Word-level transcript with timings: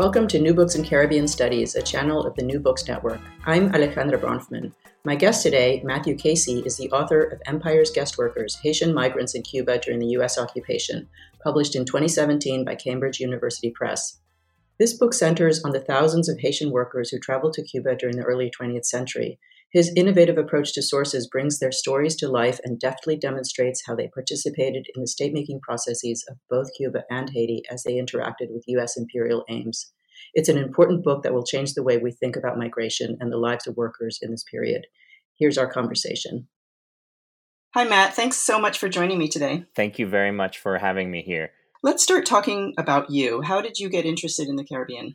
Welcome 0.00 0.28
to 0.28 0.40
New 0.40 0.54
Books 0.54 0.76
in 0.76 0.82
Caribbean 0.82 1.28
Studies, 1.28 1.74
a 1.74 1.82
channel 1.82 2.24
of 2.24 2.34
the 2.34 2.42
New 2.42 2.58
Books 2.58 2.88
Network. 2.88 3.20
I'm 3.44 3.70
Alejandra 3.70 4.18
Bronfman. 4.18 4.72
My 5.04 5.14
guest 5.14 5.42
today, 5.42 5.82
Matthew 5.84 6.16
Casey, 6.16 6.60
is 6.60 6.78
the 6.78 6.90
author 6.90 7.20
of 7.20 7.42
Empire's 7.44 7.90
Guest 7.90 8.16
Workers 8.16 8.56
Haitian 8.62 8.94
Migrants 8.94 9.34
in 9.34 9.42
Cuba 9.42 9.78
During 9.78 10.00
the 10.00 10.12
U.S. 10.16 10.38
Occupation, 10.38 11.06
published 11.44 11.76
in 11.76 11.84
2017 11.84 12.64
by 12.64 12.76
Cambridge 12.76 13.20
University 13.20 13.70
Press. 13.70 14.18
This 14.78 14.94
book 14.94 15.12
centers 15.12 15.62
on 15.64 15.72
the 15.72 15.80
thousands 15.80 16.30
of 16.30 16.38
Haitian 16.38 16.70
workers 16.70 17.10
who 17.10 17.18
traveled 17.18 17.52
to 17.52 17.62
Cuba 17.62 17.94
during 17.94 18.16
the 18.16 18.24
early 18.24 18.50
20th 18.58 18.86
century 18.86 19.38
his 19.72 19.92
innovative 19.96 20.36
approach 20.36 20.72
to 20.74 20.82
sources 20.82 21.28
brings 21.28 21.58
their 21.58 21.70
stories 21.70 22.16
to 22.16 22.28
life 22.28 22.58
and 22.64 22.80
deftly 22.80 23.16
demonstrates 23.16 23.84
how 23.86 23.94
they 23.94 24.08
participated 24.08 24.86
in 24.94 25.00
the 25.00 25.06
state 25.06 25.32
making 25.32 25.60
processes 25.60 26.24
of 26.28 26.38
both 26.48 26.74
Cuba 26.76 27.04
and 27.08 27.30
Haiti 27.30 27.62
as 27.70 27.84
they 27.84 27.94
interacted 27.94 28.50
with 28.50 28.64
U.S. 28.66 28.96
imperial 28.96 29.44
aims. 29.48 29.92
It's 30.34 30.48
an 30.48 30.58
important 30.58 31.04
book 31.04 31.22
that 31.22 31.32
will 31.32 31.44
change 31.44 31.74
the 31.74 31.84
way 31.84 31.98
we 31.98 32.10
think 32.10 32.36
about 32.36 32.58
migration 32.58 33.16
and 33.20 33.30
the 33.32 33.38
lives 33.38 33.66
of 33.68 33.76
workers 33.76 34.18
in 34.20 34.32
this 34.32 34.44
period. 34.44 34.86
Here's 35.38 35.56
our 35.56 35.70
conversation. 35.70 36.48
Hi, 37.74 37.84
Matt. 37.84 38.14
Thanks 38.14 38.36
so 38.36 38.58
much 38.58 38.78
for 38.78 38.88
joining 38.88 39.18
me 39.18 39.28
today. 39.28 39.64
Thank 39.76 40.00
you 40.00 40.06
very 40.08 40.32
much 40.32 40.58
for 40.58 40.78
having 40.78 41.12
me 41.12 41.22
here. 41.22 41.52
Let's 41.82 42.02
start 42.02 42.26
talking 42.26 42.74
about 42.76 43.10
you. 43.10 43.42
How 43.42 43.60
did 43.60 43.78
you 43.78 43.88
get 43.88 44.04
interested 44.04 44.48
in 44.48 44.56
the 44.56 44.64
Caribbean? 44.64 45.14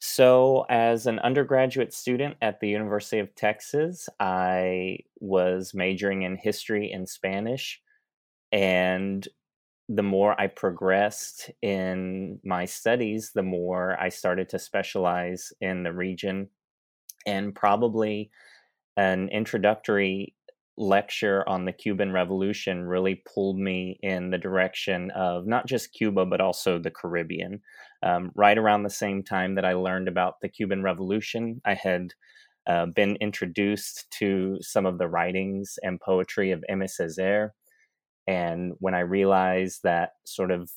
So, 0.00 0.66
as 0.68 1.06
an 1.06 1.18
undergraduate 1.20 1.94
student 1.94 2.36
at 2.42 2.60
the 2.60 2.68
University 2.68 3.18
of 3.20 3.34
Texas, 3.34 4.08
I 4.20 4.98
was 5.18 5.72
majoring 5.72 6.22
in 6.22 6.36
history 6.36 6.90
and 6.92 7.08
Spanish. 7.08 7.80
And 8.52 9.26
the 9.88 10.02
more 10.02 10.40
I 10.40 10.48
progressed 10.48 11.50
in 11.62 12.40
my 12.44 12.66
studies, 12.66 13.32
the 13.34 13.42
more 13.42 14.00
I 14.00 14.10
started 14.10 14.48
to 14.50 14.58
specialize 14.60 15.52
in 15.60 15.84
the 15.84 15.92
region. 15.92 16.50
And 17.26 17.54
probably 17.54 18.30
an 18.96 19.28
introductory 19.30 20.34
lecture 20.76 21.48
on 21.48 21.64
the 21.64 21.72
Cuban 21.72 22.12
Revolution 22.12 22.84
really 22.84 23.22
pulled 23.32 23.58
me 23.58 23.98
in 24.02 24.30
the 24.30 24.38
direction 24.38 25.10
of 25.12 25.46
not 25.46 25.66
just 25.66 25.92
Cuba, 25.92 26.26
but 26.26 26.40
also 26.40 26.78
the 26.78 26.90
Caribbean. 26.90 27.60
Um, 28.02 28.32
right 28.34 28.58
around 28.58 28.82
the 28.82 28.90
same 28.90 29.22
time 29.22 29.54
that 29.54 29.64
I 29.64 29.74
learned 29.74 30.08
about 30.08 30.40
the 30.42 30.48
Cuban 30.48 30.82
Revolution, 30.82 31.60
I 31.64 31.74
had 31.74 32.12
uh, 32.66 32.86
been 32.86 33.16
introduced 33.20 34.10
to 34.18 34.58
some 34.60 34.86
of 34.86 34.98
the 34.98 35.08
writings 35.08 35.78
and 35.82 36.00
poetry 36.00 36.50
of 36.50 36.64
Aimé 36.70 36.88
Césaire. 36.88 37.50
And 38.26 38.72
when 38.78 38.94
I 38.94 39.00
realized 39.00 39.80
that 39.84 40.10
sort 40.24 40.50
of 40.50 40.70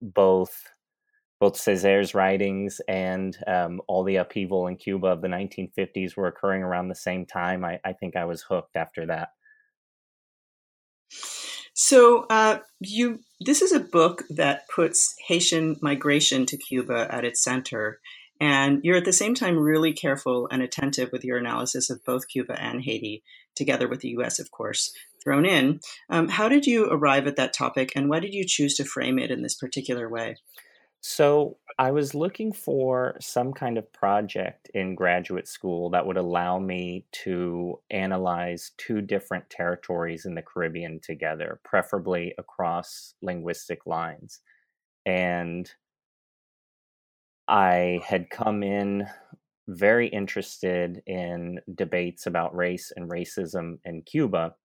both 0.00 0.64
both 1.38 1.54
Césaire's 1.54 2.14
writings 2.14 2.80
and 2.88 3.36
um, 3.46 3.80
all 3.88 4.04
the 4.04 4.16
upheaval 4.16 4.66
in 4.66 4.76
Cuba 4.76 5.08
of 5.08 5.20
the 5.20 5.28
1950s 5.28 6.16
were 6.16 6.28
occurring 6.28 6.62
around 6.62 6.88
the 6.88 6.94
same 6.94 7.26
time. 7.26 7.64
I, 7.64 7.78
I 7.84 7.92
think 7.92 8.16
I 8.16 8.24
was 8.24 8.42
hooked 8.42 8.76
after 8.76 9.06
that. 9.06 9.30
So 11.74 12.24
uh, 12.30 12.60
you, 12.80 13.20
this 13.40 13.60
is 13.60 13.72
a 13.72 13.80
book 13.80 14.24
that 14.30 14.62
puts 14.74 15.14
Haitian 15.28 15.76
migration 15.82 16.46
to 16.46 16.56
Cuba 16.56 17.06
at 17.10 17.26
its 17.26 17.44
center, 17.44 18.00
and 18.40 18.80
you're 18.82 18.96
at 18.96 19.04
the 19.04 19.12
same 19.12 19.34
time 19.34 19.58
really 19.58 19.92
careful 19.92 20.48
and 20.50 20.62
attentive 20.62 21.10
with 21.12 21.22
your 21.22 21.36
analysis 21.36 21.90
of 21.90 22.02
both 22.04 22.28
Cuba 22.28 22.58
and 22.58 22.82
Haiti, 22.82 23.22
together 23.54 23.88
with 23.88 24.00
the 24.00 24.08
U.S., 24.10 24.38
of 24.38 24.50
course, 24.50 24.90
thrown 25.22 25.44
in. 25.44 25.80
Um, 26.08 26.28
how 26.28 26.48
did 26.48 26.66
you 26.66 26.88
arrive 26.90 27.26
at 27.26 27.36
that 27.36 27.52
topic, 27.52 27.92
and 27.94 28.08
why 28.08 28.20
did 28.20 28.32
you 28.32 28.46
choose 28.46 28.74
to 28.76 28.84
frame 28.84 29.18
it 29.18 29.30
in 29.30 29.42
this 29.42 29.54
particular 29.54 30.08
way? 30.08 30.36
So 31.08 31.58
I 31.78 31.92
was 31.92 32.16
looking 32.16 32.52
for 32.52 33.16
some 33.20 33.52
kind 33.52 33.78
of 33.78 33.92
project 33.92 34.68
in 34.74 34.96
graduate 34.96 35.46
school 35.46 35.88
that 35.90 36.04
would 36.04 36.16
allow 36.16 36.58
me 36.58 37.06
to 37.22 37.78
analyze 37.90 38.72
two 38.76 39.00
different 39.02 39.48
territories 39.48 40.26
in 40.26 40.34
the 40.34 40.42
Caribbean 40.42 40.98
together, 40.98 41.60
preferably 41.62 42.34
across 42.38 43.14
linguistic 43.22 43.86
lines. 43.86 44.40
And 45.06 45.70
I 47.46 48.00
had 48.04 48.28
come 48.28 48.64
in 48.64 49.06
very 49.68 50.08
interested 50.08 51.04
in 51.06 51.60
debates 51.72 52.26
about 52.26 52.56
race 52.56 52.92
and 52.96 53.08
racism 53.08 53.78
in 53.84 54.02
Cuba 54.02 54.56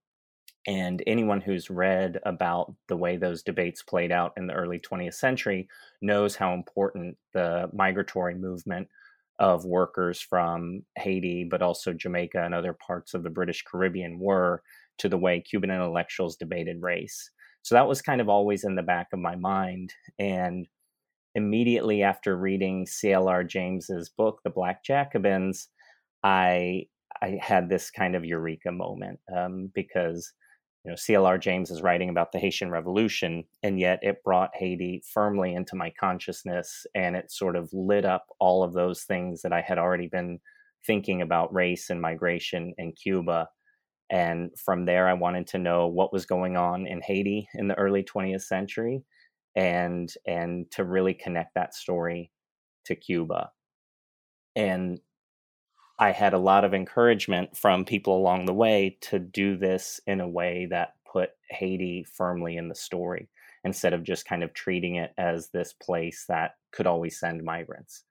and 0.68 1.02
anyone 1.08 1.42
who's 1.42 1.70
read 1.70 2.20
about 2.24 2.74
the 2.88 2.98
way 2.98 3.18
those 3.18 3.42
debates 3.42 3.82
played 3.82 4.12
out 4.12 4.34
in 4.38 4.48
the 4.48 4.54
early 4.54 4.80
20th 4.80 5.16
century 5.16 5.68
knows 6.02 6.36
how 6.36 6.54
important 6.54 7.18
the 7.34 7.70
migratory 7.74 8.36
movement 8.36 8.88
of 9.40 9.66
workers 9.66 10.22
from 10.22 10.84
Haiti, 10.98 11.44
but 11.44 11.64
also 11.64 11.94
Jamaica 11.94 12.44
and 12.44 12.54
other 12.54 12.74
parts 12.74 13.16
of 13.16 13.24
the 13.24 13.30
British 13.30 13.64
Caribbean 13.64 14.20
were 14.20 14.62
to 15.00 15.10
the 15.10 15.18
way 15.18 15.42
Cuban 15.42 15.72
intellectuals 15.72 16.36
debated 16.36 16.82
race. 16.82 17.32
So 17.64 17.74
that 17.74 17.88
was 17.88 18.04
kind 18.04 18.22
of 18.22 18.30
always 18.30 18.64
in 18.64 18.76
the 18.76 18.84
back 18.84 19.08
of 19.14 19.20
my 19.20 19.36
mind. 19.36 19.94
And 20.20 20.68
immediately 21.34 22.04
after 22.04 22.38
reading 22.38 22.86
C.L.R. 22.86 23.44
James's 23.44 24.10
book, 24.10 24.42
The 24.44 24.50
Black 24.52 24.84
Jacobins, 24.84 25.70
I 26.24 26.86
I 27.22 27.40
had 27.42 27.70
this 27.70 27.92
kind 27.92 28.16
of 28.16 28.26
eureka 28.26 28.72
moment 28.72 29.20
um, 29.36 29.72
because 29.76 30.34
you 30.84 30.90
know, 30.90 30.96
CLR 30.96 31.40
James 31.40 31.70
is 31.70 31.84
writing 31.84 32.10
about 32.10 32.32
the 32.32 32.40
Haitian 32.40 32.72
Revolution, 32.72 33.44
and 33.62 33.80
yet 33.80 34.00
it 34.02 34.24
brought 34.24 34.56
Haiti 34.56 35.04
firmly 35.14 35.54
into 35.54 35.76
my 35.76 35.92
consciousness, 36.00 36.88
and 36.96 37.16
it 37.16 37.32
sort 37.32 37.56
of 37.56 37.70
lit 37.72 38.04
up 38.04 38.26
all 38.40 38.64
of 38.64 38.74
those 38.74 39.04
things 39.04 39.44
that 39.44 39.54
I 39.54 39.62
had 39.62 39.78
already 39.78 40.08
been 40.08 40.40
thinking 40.86 41.22
about 41.22 41.54
race 41.54 41.92
and 41.92 42.02
migration 42.02 42.74
in 42.80 42.94
Cuba. 42.94 43.48
And 44.10 44.50
from 44.58 44.86
there, 44.86 45.08
I 45.08 45.14
wanted 45.14 45.48
to 45.48 45.60
know 45.60 45.88
what 45.88 46.12
was 46.12 46.26
going 46.26 46.58
on 46.58 46.88
in 46.88 47.02
Haiti 47.02 47.48
in 47.54 47.68
the 47.68 47.78
early 47.78 48.04
20th 48.04 48.44
century, 48.44 49.04
and 49.56 50.12
and 50.26 50.70
to 50.72 50.84
really 50.84 51.14
connect 51.14 51.54
that 51.56 51.76
story 51.76 52.32
to 52.86 52.96
Cuba. 52.96 53.52
And 54.56 55.00
I 56.02 56.12
had 56.14 56.34
a 56.34 56.40
lot 56.40 56.66
of 56.66 56.74
encouragement 56.74 57.56
from 57.56 57.86
people 57.86 58.18
along 58.18 58.48
the 58.48 58.56
way 58.56 58.98
to 59.02 59.20
do 59.20 59.56
this 59.56 60.02
in 60.08 60.20
a 60.20 60.28
way 60.28 60.66
that 60.72 60.96
put 61.06 61.30
Haiti 61.52 62.04
firmly 62.12 62.58
in 62.58 62.70
the 62.70 62.76
story 62.76 63.30
instead 63.64 63.94
of 63.94 64.04
just 64.04 64.26
kind 64.26 64.44
of 64.44 64.52
treating 64.52 64.96
it 64.96 65.14
as 65.16 65.50
this 65.50 65.74
place 65.74 66.26
that 66.28 66.56
could 66.72 66.88
always 66.88 67.20
send 67.20 67.44
migrants. 67.44 68.04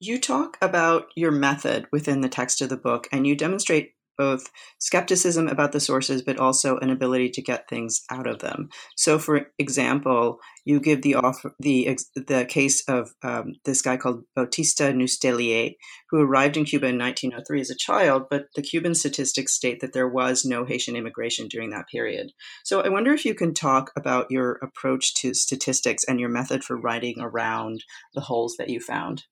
You 0.00 0.18
talk 0.18 0.56
about 0.62 1.08
your 1.14 1.32
method 1.32 1.86
within 1.92 2.22
the 2.22 2.30
text 2.30 2.62
of 2.62 2.70
the 2.70 2.78
book, 2.78 3.06
and 3.12 3.26
you 3.26 3.36
demonstrate 3.36 3.92
both 4.16 4.50
skepticism 4.78 5.48
about 5.48 5.72
the 5.72 5.80
sources, 5.80 6.22
but 6.22 6.38
also 6.38 6.78
an 6.78 6.90
ability 6.90 7.30
to 7.30 7.42
get 7.42 7.68
things 7.68 8.02
out 8.10 8.26
of 8.26 8.40
them. 8.40 8.68
So, 8.96 9.18
for 9.18 9.50
example, 9.58 10.38
you 10.64 10.80
give 10.80 11.02
the 11.02 11.14
offer, 11.14 11.52
the 11.60 11.98
the 12.14 12.44
case 12.44 12.82
of 12.88 13.14
um, 13.22 13.54
this 13.64 13.82
guy 13.82 13.96
called 13.96 14.24
Bautista 14.34 14.84
Nustelier, 14.92 15.74
who 16.10 16.20
arrived 16.20 16.56
in 16.56 16.64
Cuba 16.64 16.86
in 16.86 16.98
1903 16.98 17.60
as 17.60 17.70
a 17.70 17.76
child, 17.76 18.24
but 18.30 18.46
the 18.54 18.62
Cuban 18.62 18.94
statistics 18.94 19.52
state 19.52 19.80
that 19.80 19.92
there 19.92 20.08
was 20.08 20.44
no 20.44 20.64
Haitian 20.64 20.96
immigration 20.96 21.48
during 21.48 21.70
that 21.70 21.88
period. 21.88 22.32
So, 22.64 22.80
I 22.80 22.88
wonder 22.88 23.12
if 23.12 23.24
you 23.24 23.34
can 23.34 23.54
talk 23.54 23.92
about 23.96 24.30
your 24.30 24.58
approach 24.62 25.14
to 25.16 25.34
statistics 25.34 26.04
and 26.04 26.20
your 26.20 26.28
method 26.28 26.64
for 26.64 26.76
writing 26.76 27.16
around 27.20 27.84
the 28.14 28.22
holes 28.22 28.56
that 28.58 28.70
you 28.70 28.80
found. 28.80 29.24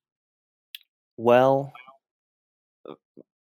Well, 1.16 1.72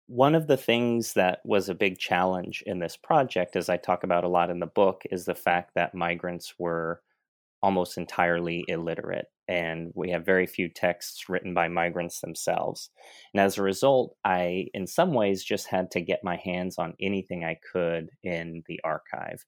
one 0.06 0.35
of 0.35 0.47
the 0.47 0.56
things 0.56 1.14
that 1.14 1.41
was 1.44 1.69
a 1.69 1.75
big 1.75 1.99
challenge 1.99 2.62
in 2.67 2.79
this 2.79 2.97
project, 2.97 3.56
as 3.56 3.69
I 3.69 3.76
talk 3.76 4.05
about 4.05 4.25
a 4.25 4.29
lot 4.29 4.50
in 4.50 4.61
the 4.61 4.67
book, 4.67 5.03
is 5.11 5.25
the 5.25 5.35
fact 5.35 5.73
that 5.75 5.94
migrants 5.94 6.55
were 6.58 7.03
almost 7.62 7.99
entirely 7.99 8.64
illiterate. 8.69 9.26
And 9.49 9.93
we 9.94 10.11
have 10.11 10.25
very 10.25 10.47
few 10.47 10.69
texts 10.69 11.29
written 11.29 11.55
by 11.55 11.69
migrants 11.69 12.20
themselves. 12.20 12.91
And 13.35 13.41
as 13.41 13.58
a 13.58 13.62
result, 13.62 14.17
I, 14.25 14.67
in 14.75 14.87
some 14.87 15.12
ways, 15.12 15.44
just 15.44 15.69
had 15.69 15.91
to 15.93 16.00
get 16.00 16.25
my 16.25 16.37
hands 16.37 16.79
on 16.79 16.94
anything 17.00 17.44
I 17.44 17.59
could 17.73 18.11
in 18.23 18.62
the 18.67 18.81
archive, 18.85 19.44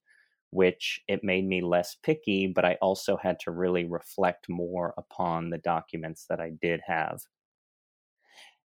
which 0.51 1.01
it 1.07 1.23
made 1.23 1.45
me 1.45 1.61
less 1.61 1.95
picky, 2.03 2.47
but 2.47 2.65
I 2.65 2.77
also 2.81 3.17
had 3.17 3.39
to 3.41 3.51
really 3.51 3.85
reflect 3.85 4.47
more 4.49 4.93
upon 4.97 5.49
the 5.49 5.57
documents 5.57 6.25
that 6.29 6.39
I 6.41 6.51
did 6.61 6.81
have. 6.85 7.21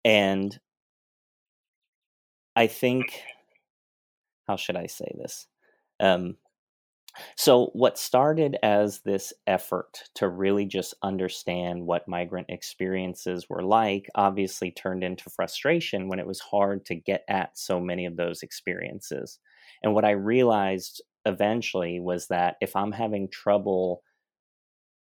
And 0.04 0.58
I 2.58 2.66
think, 2.66 3.22
how 4.48 4.56
should 4.56 4.76
I 4.76 4.88
say 4.88 5.12
this? 5.16 5.46
Um, 6.00 6.38
so, 7.36 7.68
what 7.74 8.00
started 8.00 8.58
as 8.64 9.02
this 9.02 9.32
effort 9.46 10.04
to 10.16 10.28
really 10.28 10.66
just 10.66 10.96
understand 11.04 11.86
what 11.86 12.08
migrant 12.08 12.48
experiences 12.50 13.48
were 13.48 13.64
like 13.64 14.10
obviously 14.16 14.72
turned 14.72 15.04
into 15.04 15.30
frustration 15.30 16.08
when 16.08 16.18
it 16.20 16.26
was 16.26 16.40
hard 16.40 16.84
to 16.88 16.96
get 16.96 17.24
at 17.30 17.56
so 17.58 17.80
many 17.80 18.06
of 18.06 18.18
those 18.18 18.42
experiences. 18.42 19.38
And 19.84 19.94
what 19.94 20.06
I 20.06 20.12
realized 20.12 21.04
eventually 21.26 22.00
was 22.00 22.28
that 22.30 22.56
if 22.60 22.76
I'm 22.76 22.92
having 22.92 23.30
trouble 23.30 24.02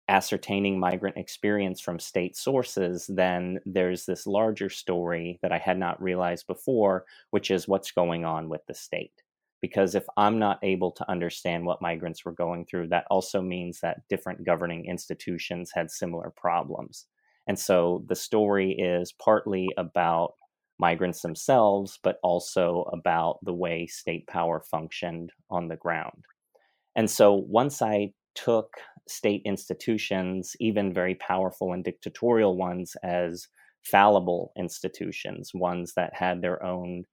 ascertaining 0.09 0.79
migrant 0.79 1.17
experience 1.17 1.81
from 1.81 1.99
state 1.99 2.37
sources, 2.37 3.07
then 3.09 3.59
there's 3.65 4.07
this 4.07 4.27
larger 4.27 4.69
story 4.69 5.39
that 5.43 5.53
I 5.53 5.59
had 5.59 5.79
not 5.79 6.01
realized 6.01 6.47
before, 6.47 7.05
which 7.31 7.51
is 7.51 7.67
what's 7.67 7.91
going 7.91 8.25
on 8.25 8.49
with 8.49 8.65
the 8.67 8.75
state. 8.75 9.23
Because 9.61 9.95
if 9.95 10.05
I'm 10.17 10.39
not 10.39 10.61
able 10.63 10.93
to 10.93 11.11
understand 11.11 11.65
what 11.65 11.83
migrants 11.83 12.25
were 12.25 12.33
going 12.33 12.67
through, 12.67 12.89
that 12.89 13.07
also 13.11 13.41
means 13.41 13.81
that 13.81 14.07
different 14.09 14.45
governing 14.45 14.85
institutions 14.85 15.73
had 15.75 15.91
similar 15.91 16.33
problems. 16.37 17.07
And 17.49 17.59
so 17.59 18.05
the 18.07 18.15
story 18.15 18.73
is 18.73 19.13
partly 19.13 19.69
about 19.77 20.35
migrants 20.79 21.23
themselves, 21.23 21.99
but 22.03 22.19
also 22.23 22.89
about 22.93 23.39
the 23.43 23.55
way 23.55 23.87
state 23.87 24.27
power 24.27 24.61
functioned 24.61 25.33
on 25.51 25.69
the 25.69 25.77
ground. 25.77 26.25
And 26.95 27.11
so 27.11 27.33
once 27.35 27.83
I 27.83 28.13
took 28.35 28.75
state 29.09 29.43
institutions, 29.45 30.57
even 30.61 30.93
very 30.93 31.15
powerful 31.15 31.73
and 31.73 31.85
dictatorial 31.85 32.57
ones, 32.57 32.97
as 33.03 33.49
fallible 33.83 34.53
institutions, 34.57 35.53
ones 35.55 35.95
that 35.95 36.13
had 36.15 36.43
their 36.43 36.63
own 36.65 37.05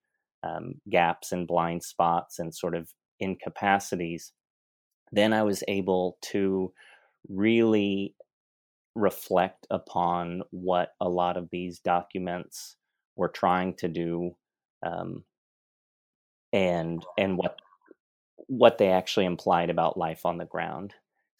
um, 0.43 0.75
gaps 0.89 1.31
and 1.31 1.47
blind 1.47 1.83
spots 1.83 2.39
and 2.39 2.53
sort 2.53 2.75
of 2.75 2.89
incapacities, 3.19 4.33
then 5.11 5.33
I 5.33 5.43
was 5.43 5.63
able 5.67 6.17
to 6.31 6.73
really 7.29 8.15
reflect 8.95 9.65
upon 9.69 10.43
what 10.51 10.89
a 10.99 11.09
lot 11.09 11.37
of 11.37 11.49
these 11.51 11.79
documents 11.79 12.75
were 13.15 13.29
trying 13.29 13.75
to 13.75 13.87
do 13.87 14.35
um, 14.85 15.23
and 16.51 17.03
and 17.17 17.37
what 17.37 17.59
what 18.47 18.77
they 18.77 18.89
actually 18.89 19.25
implied 19.25 19.69
about 19.69 19.97
life 19.97 20.25
on 20.25 20.37
the 20.37 20.45
ground. 20.45 20.93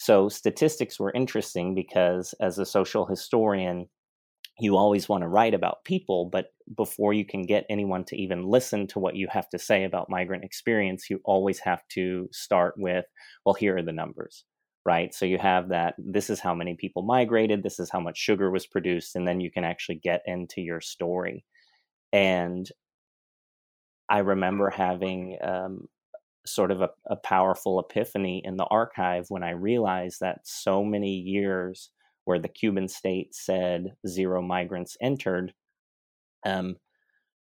So 0.04 0.28
statistics 0.28 1.00
were 1.00 1.14
interesting 1.14 1.74
because 1.74 2.36
as 2.42 2.60
a 2.60 2.66
social 2.66 3.06
historian, 3.06 3.88
you 4.60 4.76
always 4.76 5.08
want 5.08 5.22
to 5.22 5.30
write 5.30 5.54
about 5.54 5.86
people, 5.86 6.26
but 6.30 6.48
before 6.76 7.14
you 7.14 7.26
can 7.26 7.44
get 7.44 7.66
anyone 7.70 8.04
to 8.08 8.18
even 8.18 8.44
listen 8.44 8.86
to 8.88 9.00
what 9.00 9.16
you 9.16 9.30
have 9.32 9.48
to 9.52 9.58
say 9.58 9.86
about 9.86 10.10
migrant 10.10 10.44
experience, 10.44 11.10
you 11.10 11.22
always 11.24 11.60
have 11.60 11.88
to 11.94 12.28
start 12.34 12.74
with, 12.76 13.06
well, 13.46 13.54
here 13.54 13.78
are 13.78 13.82
the 13.82 13.94
numbers, 13.94 14.44
right? 14.86 15.14
So 15.14 15.26
you 15.26 15.38
have 15.38 15.70
that, 15.70 15.96
this 15.98 16.30
is 16.30 16.42
how 16.42 16.54
many 16.54 16.76
people 16.76 17.04
migrated, 17.04 17.64
this 17.64 17.80
is 17.80 17.90
how 17.90 18.02
much 18.02 18.18
sugar 18.18 18.52
was 18.52 18.68
produced, 18.68 19.16
and 19.16 19.26
then 19.26 19.40
you 19.40 19.52
can 19.52 19.64
actually 19.64 20.02
get 20.04 20.22
into 20.26 20.60
your 20.60 20.82
story. 20.82 21.46
And 22.12 22.70
I 24.10 24.18
remember 24.18 24.70
having 24.70 25.38
um, 25.42 25.88
sort 26.46 26.72
of 26.72 26.82
a, 26.82 26.90
a, 27.08 27.16
powerful 27.16 27.80
epiphany 27.80 28.42
in 28.44 28.58
the 28.58 28.66
archive 28.66 29.26
when 29.30 29.44
I 29.44 29.52
realized 29.52 30.20
that 30.20 30.42
so 30.44 30.84
many 30.84 31.16
years 31.16 31.90
where 32.26 32.40
the 32.40 32.48
Cuban 32.48 32.88
state 32.88 33.34
said 33.34 33.96
zero 34.08 34.42
migrants 34.42 34.98
entered 35.02 35.54
um, 36.46 36.76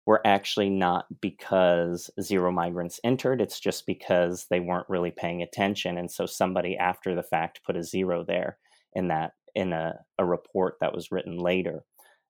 were 0.06 0.20
actually 0.26 0.70
not 0.70 1.06
because 1.20 2.10
zero 2.20 2.50
migrants 2.50 3.00
entered. 3.04 3.40
It's 3.40 3.60
just 3.60 3.86
because 3.86 4.46
they 4.50 4.60
weren't 4.60 4.88
really 4.88 5.10
paying 5.10 5.42
attention. 5.42 5.96
And 5.96 6.10
so 6.10 6.26
somebody 6.26 6.76
after 6.76 7.14
the 7.14 7.22
fact 7.22 7.64
put 7.64 7.76
a 7.76 7.82
zero 7.82 8.24
there 8.24 8.58
in 8.94 9.08
that 9.08 9.32
in 9.54 9.72
a, 9.72 9.94
a 10.18 10.24
report 10.24 10.76
that 10.80 10.94
was 10.94 11.12
written 11.12 11.38
later. 11.38 11.84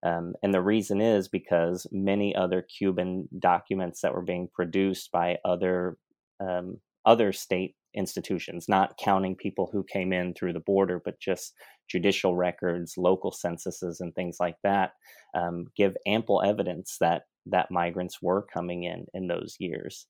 Um, 0.05 0.35
and 0.43 0.53
the 0.53 0.61
reason 0.61 1.01
is 1.01 1.29
because 1.29 1.87
many 1.93 2.35
other 2.35 2.63
Cuban 2.63 3.29
documents 3.39 4.01
that 4.01 4.13
were 4.15 4.23
being 4.23 4.49
produced 4.53 5.13
by 5.13 5.39
other 5.45 5.97
um, 6.43 6.79
other 7.05 7.33
state 7.33 7.75
institutions, 7.95 8.67
not 8.69 8.97
counting 8.99 9.37
people 9.37 9.69
who 9.73 9.85
came 9.85 10.13
in 10.13 10.35
through 10.35 10.53
the 10.53 10.61
border, 10.61 11.01
but 11.05 11.21
just 11.21 11.53
judicial 11.91 12.35
records, 12.35 12.95
local 12.97 13.31
censuses, 13.31 14.01
and 14.01 14.15
things 14.15 14.39
like 14.41 14.57
that, 14.63 14.93
um, 15.35 15.67
give 15.77 15.97
ample 16.07 16.43
evidence 16.43 16.97
that 17.01 17.23
that 17.47 17.71
migrants 17.71 18.23
were 18.23 18.47
coming 18.53 18.85
in 18.85 19.05
in 19.15 19.27
those 19.27 19.57
years. 19.59 20.07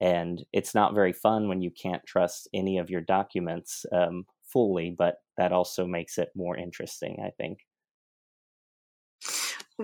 And 0.00 0.42
it's 0.52 0.74
not 0.74 0.94
very 0.94 1.12
fun 1.12 1.48
when 1.48 1.62
you 1.62 1.70
can't 1.70 2.02
trust 2.06 2.48
any 2.54 2.78
of 2.78 2.90
your 2.90 3.02
documents 3.02 3.84
um, 3.92 4.24
fully, 4.52 4.94
but 4.96 5.16
that 5.36 5.52
also 5.52 5.86
makes 5.86 6.18
it 6.18 6.30
more 6.34 6.56
interesting, 6.56 7.18
I 7.24 7.30
think. 7.40 7.58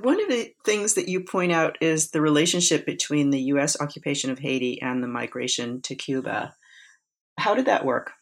One 0.02 0.20
of 0.20 0.28
the 0.28 0.52
things 0.64 0.94
that 0.94 1.08
you 1.08 1.20
point 1.24 1.52
out 1.52 1.78
is 1.80 2.10
the 2.10 2.20
relationship 2.20 2.86
between 2.86 3.30
the 3.30 3.40
U.S. 3.42 3.80
occupation 3.80 4.30
of 4.30 4.38
Haiti 4.38 4.80
and 4.80 5.02
the 5.02 5.08
migration 5.08 5.80
to 5.82 5.94
Cuba. 5.94 6.54
How 7.38 7.54
did 7.54 7.66
that 7.66 7.84
work? 7.84 8.12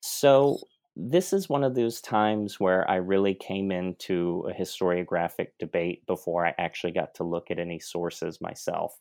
So, 0.00 0.58
this 0.94 1.32
is 1.32 1.48
one 1.48 1.64
of 1.64 1.74
those 1.74 2.00
times 2.02 2.60
where 2.60 2.88
I 2.90 2.96
really 2.96 3.34
came 3.34 3.72
into 3.72 4.46
a 4.50 4.52
historiographic 4.52 5.48
debate 5.58 6.06
before 6.06 6.46
I 6.46 6.54
actually 6.58 6.92
got 6.92 7.14
to 7.14 7.24
look 7.24 7.50
at 7.50 7.58
any 7.58 7.78
sources 7.78 8.40
myself. 8.40 8.98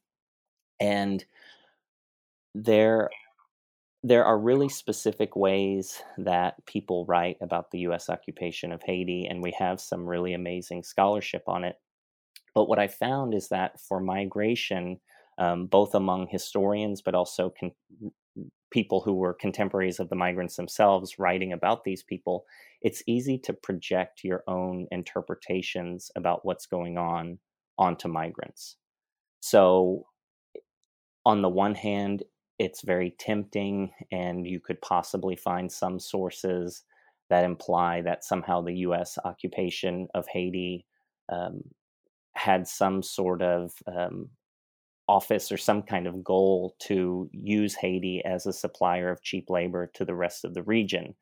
And 0.80 1.24
there 2.56 3.10
there 4.04 4.26
are 4.26 4.38
really 4.38 4.70
specific 4.70 5.36
ways 5.36 6.02
that 6.18 6.66
people 6.66 7.06
write 7.06 7.38
about 7.40 7.70
the 7.70 7.80
US 7.80 8.10
occupation 8.10 8.72
of 8.72 8.82
Haiti, 8.84 9.28
and 9.30 9.44
we 9.44 9.54
have 9.60 9.80
some 9.80 10.08
really 10.08 10.34
amazing 10.34 10.84
scholarship 10.84 11.44
on 11.48 11.64
it. 11.64 11.76
But 12.54 12.68
what 12.68 12.80
I 12.80 12.88
found 12.88 13.34
is 13.34 13.50
that 13.50 13.80
for 13.80 14.00
migration, 14.00 15.00
um, 15.38 15.68
both 15.68 15.96
among 15.96 16.28
historians, 16.28 17.02
but 17.02 17.16
also 17.16 17.54
con- 17.58 17.72
people 18.72 19.02
who 19.02 19.14
were 19.14 19.34
contemporaries 19.34 20.00
of 20.00 20.10
the 20.10 20.16
migrants 20.16 20.56
themselves 20.56 21.20
writing 21.20 21.54
about 21.54 21.84
these 21.84 22.04
people, 22.04 22.46
it's 22.82 23.04
easy 23.06 23.38
to 23.38 23.54
project 23.54 24.24
your 24.24 24.44
own 24.48 24.88
interpretations 24.92 26.10
about 26.16 26.46
what's 26.46 26.66
going 26.66 26.98
on 26.98 27.38
onto 27.78 28.08
migrants. 28.08 28.78
So, 29.42 30.06
on 31.26 31.42
the 31.42 31.50
one 31.50 31.76
hand, 31.76 32.24
it's 32.58 32.82
very 32.82 33.16
tempting, 33.20 33.92
and 34.12 34.46
you 34.48 34.60
could 34.60 34.82
possibly 34.82 35.36
find 35.36 35.72
some 35.72 36.00
sources 36.00 36.84
that 37.30 37.44
imply 37.44 38.02
that 38.02 38.24
somehow 38.24 38.62
the 38.62 38.76
U.S. 38.78 39.18
occupation 39.24 40.08
of 40.14 40.28
Haiti 40.28 40.86
um, 41.30 41.62
had 42.34 42.68
some 42.68 43.04
sort 43.04 43.42
of 43.42 43.74
um, 43.88 44.30
office 45.08 45.52
or 45.52 45.58
some 45.58 45.82
kind 45.82 46.08
of 46.08 46.24
goal 46.24 46.76
to 46.80 47.30
use 47.34 47.76
Haiti 47.76 48.22
as 48.24 48.46
a 48.46 48.54
supplier 48.54 49.10
of 49.12 49.22
cheap 49.22 49.50
labor 49.50 49.92
to 49.96 50.06
the 50.06 50.16
rest 50.16 50.46
of 50.46 50.54
the 50.54 50.64
region. 50.64 51.16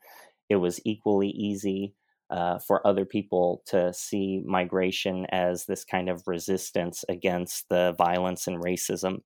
It 0.50 0.58
was 0.58 0.80
equally 0.86 1.30
easy 1.30 1.96
uh, 2.30 2.60
for 2.60 2.86
other 2.86 3.06
people 3.06 3.64
to 3.66 3.92
see 3.94 4.44
migration 4.46 5.26
as 5.32 5.66
this 5.66 5.84
kind 5.84 6.10
of 6.10 6.22
resistance 6.28 7.04
against 7.10 7.68
the 7.70 7.96
violence 7.98 8.46
and 8.48 8.64
racism 8.64 9.22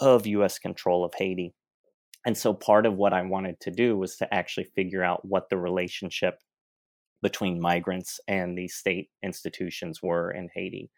of 0.00 0.26
US 0.26 0.58
control 0.58 1.04
of 1.04 1.14
Haiti. 1.16 1.54
And 2.26 2.36
so 2.36 2.52
part 2.52 2.86
of 2.86 2.96
what 2.96 3.12
I 3.12 3.22
wanted 3.22 3.60
to 3.60 3.70
do 3.70 3.96
was 3.96 4.16
to 4.16 4.34
actually 4.34 4.68
figure 4.74 5.04
out 5.04 5.24
what 5.24 5.48
the 5.48 5.56
relationship 5.56 6.40
between 7.22 7.60
migrants 7.60 8.20
and 8.28 8.56
these 8.56 8.74
state 8.74 9.08
institutions 9.22 10.00
were 10.02 10.30
in 10.30 10.48
Haiti. 10.54 10.90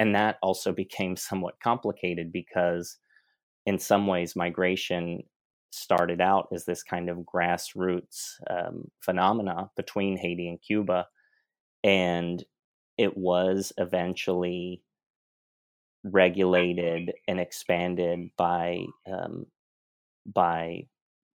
And 0.00 0.14
that 0.14 0.38
also 0.42 0.72
became 0.72 1.14
somewhat 1.14 1.60
complicated 1.62 2.32
because, 2.32 2.96
in 3.66 3.78
some 3.78 4.06
ways, 4.06 4.34
migration 4.34 5.24
started 5.72 6.22
out 6.22 6.48
as 6.54 6.64
this 6.64 6.82
kind 6.82 7.10
of 7.10 7.18
grassroots 7.18 8.36
um, 8.48 8.90
phenomena 9.02 9.70
between 9.76 10.16
Haiti 10.16 10.48
and 10.48 10.58
Cuba. 10.62 11.06
And 11.84 12.42
it 12.96 13.14
was 13.14 13.74
eventually 13.76 14.82
regulated 16.02 17.12
and 17.28 17.38
expanded 17.38 18.30
by 18.38 18.78
um, 19.06 19.48
by 20.24 20.84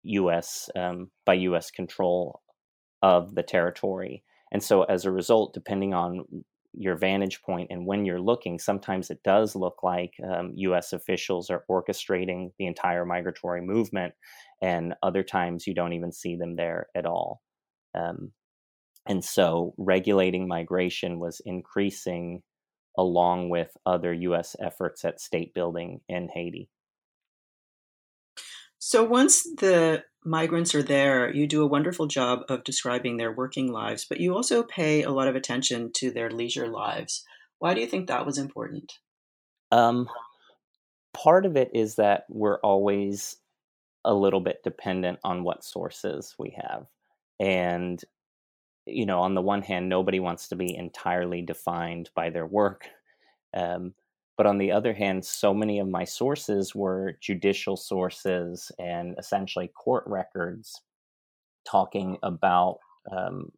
U.S. 0.06 0.72
Um, 0.76 1.12
by 1.24 1.36
U.S. 1.36 1.70
control 1.70 2.42
of 3.04 3.36
the 3.36 3.44
territory. 3.44 4.24
And 4.52 4.64
so, 4.64 4.86
as 4.86 5.06
a 5.06 5.12
result, 5.12 5.54
depending 5.54 5.94
on 5.94 6.26
your 6.78 6.98
vantage 6.98 7.42
point 7.42 7.68
and 7.72 7.86
when 7.86 8.06
you're 8.06 8.20
looking, 8.20 8.60
sometimes 8.60 9.10
it 9.10 9.24
does 9.24 9.56
look 9.56 9.84
like 9.84 10.14
um, 10.24 10.52
U.S. 10.56 10.94
officials 10.94 11.50
are 11.50 11.64
orchestrating 11.70 12.52
the 12.58 12.68
entire 12.68 13.06
migratory 13.06 13.62
movement, 13.62 14.14
and 14.62 14.94
other 15.04 15.24
times 15.24 15.68
you 15.68 15.74
don't 15.74 15.94
even 15.94 16.12
see 16.12 16.36
them 16.36 16.56
there 16.56 16.88
at 16.96 17.06
all. 17.06 17.42
Um, 17.94 18.32
and 19.08 19.24
so 19.24 19.74
regulating 19.78 20.48
migration 20.48 21.20
was 21.20 21.42
increasing 21.46 22.42
along 22.98 23.50
with 23.50 23.76
other 23.86 24.14
U.S. 24.14 24.56
efforts 24.60 25.06
at 25.06 25.20
state 25.20 25.54
building 25.54 26.02
in 26.08 26.30
Haiti. 26.34 26.70
So 28.88 29.04
once 29.04 29.42
the 29.42 30.04
migrants 30.24 30.76
are 30.76 30.84
there, 30.84 31.34
you 31.34 31.48
do 31.48 31.64
a 31.64 31.68
wonderful 31.68 32.06
job 32.06 32.42
of 32.50 32.64
describing 32.64 33.18
their 33.18 33.32
working 33.32 33.72
lives, 33.72 34.06
but 34.06 34.20
you 34.20 34.36
also 34.36 34.62
pay 34.62 35.02
a 35.02 35.10
lot 35.10 35.28
of 35.28 35.36
attention 35.36 35.92
to 35.94 36.12
their 36.12 36.30
leisure 36.30 36.68
lives. 36.68 37.26
Why 37.58 37.74
do 37.74 37.82
you 37.82 37.88
think 37.88 38.06
that 38.06 38.28
was 38.28 38.38
important? 38.38 38.94
Um, 39.72 40.08
part 41.16 41.48
of 41.48 41.58
it 41.58 41.72
is 41.74 41.96
that 41.96 42.26
we're 42.30 42.60
always 42.60 43.38
a 44.04 44.14
little 44.14 44.40
bit 44.40 44.62
dependent 44.64 45.18
on 45.24 45.44
what 45.44 45.64
sources 45.64 46.36
we 46.38 46.56
have. 46.56 46.86
And, 47.40 48.00
you 48.86 49.08
know, 49.08 49.22
on 49.22 49.34
the 49.34 49.42
one 49.42 49.64
hand, 49.64 49.90
nobody 49.90 50.20
wants 50.20 50.50
to 50.50 50.56
be 50.56 50.76
entirely 50.76 51.42
defined 51.42 52.12
by 52.14 52.30
their 52.30 52.46
work. 52.46 52.88
Um, 53.52 53.96
but 54.38 54.46
on 54.46 54.58
the 54.58 54.72
other 54.72 54.94
hand, 54.94 55.26
so 55.26 55.54
many 55.54 55.80
of 55.80 55.88
my 55.88 56.04
sources 56.04 56.76
were 56.76 57.18
judicial 57.22 57.78
sources 57.78 58.72
and 58.80 59.16
essentially 59.18 59.70
court 59.70 60.04
records 60.08 60.82
talking 61.66 62.18
about, 62.22 62.80
um, 63.12 63.52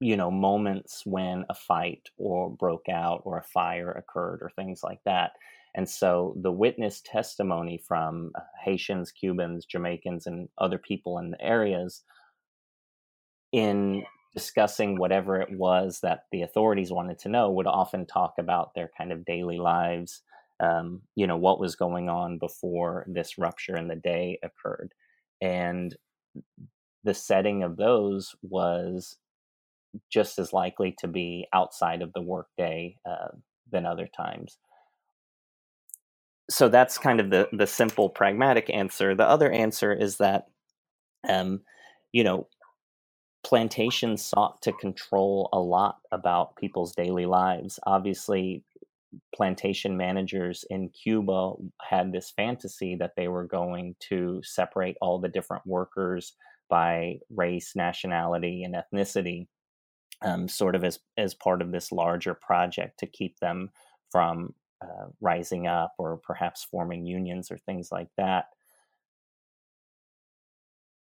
you 0.00 0.16
know, 0.16 0.30
moments 0.30 1.06
when 1.06 1.44
a 1.48 1.54
fight 1.54 2.10
or 2.18 2.50
broke 2.50 2.88
out 2.88 3.22
or 3.24 3.38
a 3.38 3.42
fire 3.44 3.92
occurred 3.92 4.40
or 4.42 4.50
things 4.50 4.82
like 4.82 5.00
that. 5.04 5.32
And 5.76 5.88
so 5.88 6.34
the 6.40 6.52
witness 6.52 7.00
testimony 7.00 7.78
from 7.78 8.32
uh, 8.34 8.40
Haitians, 8.62 9.12
Cubans, 9.12 9.66
Jamaicans, 9.66 10.26
and 10.26 10.48
other 10.58 10.78
people 10.78 11.18
in 11.18 11.30
the 11.30 11.40
areas 11.40 12.02
in 13.52 14.04
discussing 14.34 14.98
whatever 14.98 15.40
it 15.40 15.56
was 15.56 16.00
that 16.00 16.24
the 16.32 16.42
authorities 16.42 16.92
wanted 16.92 17.18
to 17.20 17.28
know 17.28 17.50
would 17.50 17.66
often 17.66 18.06
talk 18.06 18.34
about 18.38 18.74
their 18.74 18.90
kind 18.96 19.12
of 19.12 19.24
daily 19.24 19.58
lives, 19.58 20.22
um, 20.60 21.02
you 21.14 21.26
know, 21.26 21.36
what 21.36 21.60
was 21.60 21.76
going 21.76 22.08
on 22.08 22.38
before 22.38 23.06
this 23.08 23.38
rupture 23.38 23.76
in 23.76 23.88
the 23.88 23.96
day 23.96 24.38
occurred. 24.42 24.92
And 25.40 25.96
the 27.04 27.14
setting 27.14 27.62
of 27.62 27.76
those 27.76 28.34
was 28.42 29.16
just 30.10 30.38
as 30.38 30.52
likely 30.52 30.94
to 30.98 31.08
be 31.08 31.46
outside 31.52 32.02
of 32.02 32.12
the 32.12 32.22
workday 32.22 32.96
uh, 33.08 33.28
than 33.70 33.86
other 33.86 34.08
times 34.16 34.58
so 36.50 36.68
that's 36.68 36.98
kind 36.98 37.20
of 37.20 37.30
the 37.30 37.48
the 37.52 37.66
simple 37.66 38.08
pragmatic 38.08 38.68
answer 38.70 39.14
the 39.14 39.26
other 39.26 39.50
answer 39.50 39.92
is 39.92 40.18
that 40.18 40.46
um 41.28 41.60
you 42.12 42.22
know 42.22 42.46
plantations 43.44 44.24
sought 44.24 44.60
to 44.62 44.72
control 44.72 45.48
a 45.52 45.60
lot 45.60 45.98
about 46.12 46.56
people's 46.56 46.94
daily 46.94 47.26
lives 47.26 47.78
obviously 47.86 48.64
plantation 49.34 49.96
managers 49.96 50.64
in 50.70 50.88
Cuba 50.88 51.52
had 51.80 52.12
this 52.12 52.30
fantasy 52.30 52.96
that 52.96 53.12
they 53.16 53.28
were 53.28 53.46
going 53.46 53.94
to 54.00 54.40
separate 54.42 54.96
all 55.00 55.18
the 55.18 55.28
different 55.28 55.66
workers 55.66 56.34
by 56.68 57.18
race, 57.30 57.72
nationality, 57.76 58.64
and 58.64 58.74
ethnicity, 58.74 59.46
um, 60.22 60.48
sort 60.48 60.74
of 60.74 60.84
as 60.84 60.98
as 61.16 61.34
part 61.34 61.62
of 61.62 61.72
this 61.72 61.92
larger 61.92 62.34
project 62.34 62.98
to 62.98 63.06
keep 63.06 63.38
them 63.40 63.70
from 64.10 64.54
uh, 64.82 65.06
rising 65.20 65.66
up 65.66 65.92
or 65.98 66.18
perhaps 66.18 66.64
forming 66.64 67.06
unions 67.06 67.50
or 67.50 67.58
things 67.58 67.90
like 67.92 68.08
that. 68.16 68.46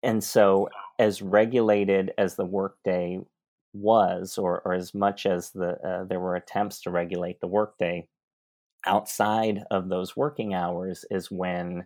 And 0.04 0.24
so, 0.24 0.70
as 1.00 1.22
regulated 1.22 2.12
as 2.18 2.36
the 2.36 2.46
workday 2.46 3.20
was, 3.74 4.38
or, 4.38 4.62
or 4.66 4.74
as 4.74 4.94
much 4.94 5.26
as 5.26 5.52
the 5.52 5.80
uh, 5.88 6.04
there 6.06 6.20
were 6.20 6.36
attempts 6.36 6.82
to 6.82 6.92
regulate 6.92 7.40
the 7.42 7.48
workday, 7.48 8.08
outside 8.86 9.64
of 9.72 9.90
those 9.90 10.16
working 10.18 10.54
hours 10.54 11.06
is 11.10 11.32
when 11.32 11.86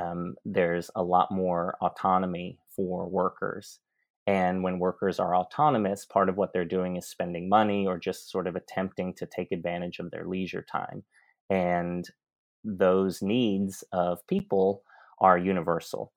um, 0.00 0.36
there's 0.44 0.90
a 0.96 1.02
lot 1.02 1.30
more 1.30 1.76
autonomy 1.80 2.58
for 2.74 3.08
workers. 3.08 3.78
And 4.26 4.62
when 4.62 4.78
workers 4.78 5.18
are 5.18 5.34
autonomous, 5.34 6.04
part 6.04 6.28
of 6.28 6.36
what 6.36 6.52
they're 6.52 6.64
doing 6.64 6.96
is 6.96 7.06
spending 7.08 7.48
money 7.48 7.86
or 7.86 7.98
just 7.98 8.30
sort 8.30 8.46
of 8.46 8.56
attempting 8.56 9.14
to 9.14 9.26
take 9.26 9.50
advantage 9.52 9.98
of 9.98 10.10
their 10.10 10.26
leisure 10.26 10.62
time. 10.62 11.04
And 11.50 12.08
those 12.64 13.20
needs 13.20 13.82
of 13.92 14.26
people 14.28 14.84
are 15.20 15.38
universal. 15.38 16.12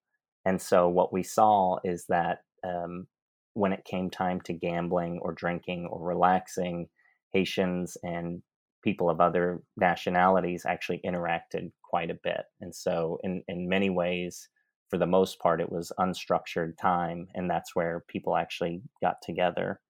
And 0.46 0.62
so 0.62 0.88
what 0.88 1.12
we 1.12 1.24
saw 1.24 1.78
is 1.84 2.06
that 2.10 2.40
um, 2.64 3.08
when 3.54 3.74
it 3.74 3.86
came 3.86 4.10
time 4.10 4.42
to 4.42 4.54
gambling 4.54 5.20
or 5.22 5.34
drinking 5.34 5.88
or 5.92 6.06
relaxing, 6.06 6.88
Haitians 7.34 7.98
and 8.04 8.42
people 8.84 9.10
of 9.10 9.20
other 9.20 9.62
nationalities 9.75 10.66
actually 10.68 11.02
interacted 11.06 11.72
quite 11.84 12.12
a 12.12 12.20
bit. 12.24 12.44
And 12.62 12.74
so, 12.74 13.20
in, 13.24 13.44
in 13.48 13.68
many 13.68 13.90
ways, 13.90 14.48
for 14.90 14.98
the 14.98 15.08
most 15.08 15.40
part, 15.40 15.60
it 15.60 15.72
was 15.72 15.92
unstructured 16.00 16.78
time, 16.80 17.28
and 17.34 17.50
that's 17.50 17.75
where 17.75 18.06
people 18.08 18.38
actually 18.38 18.84
got 19.02 19.16
together. 19.24 19.82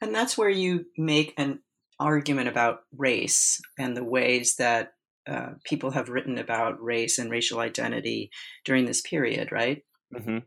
And 0.00 0.14
that's 0.14 0.36
where 0.36 0.50
you 0.50 0.84
make 0.96 1.32
an 1.38 1.60
argument 1.98 2.48
about 2.48 2.80
race 2.96 3.60
and 3.78 3.96
the 3.96 4.04
ways 4.04 4.56
that 4.56 4.92
uh, 5.26 5.50
people 5.64 5.90
have 5.90 6.08
written 6.08 6.38
about 6.38 6.82
race 6.82 7.18
and 7.18 7.30
racial 7.30 7.60
identity 7.60 8.30
during 8.64 8.86
this 8.86 9.00
period, 9.00 9.52
right? 9.52 9.84
Mm-hmm. 10.14 10.38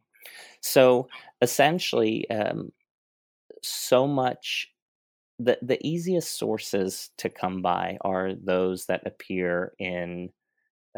So 0.62 1.08
essentially, 1.42 2.30
um, 2.30 2.72
so 3.64 4.08
much 4.08 4.68
the 5.40 5.58
the 5.62 5.86
easiest 5.86 6.38
sources 6.38 7.10
to 7.18 7.30
come 7.30 7.62
by 7.62 7.98
are 8.02 8.34
those 8.34 8.86
that 8.86 9.06
appear 9.06 9.74
in 9.80 10.30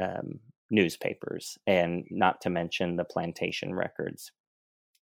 um, 0.01 0.39
newspapers, 0.69 1.57
and 1.67 2.05
not 2.09 2.41
to 2.41 2.49
mention 2.49 2.95
the 2.95 3.05
plantation 3.05 3.73
records. 3.73 4.31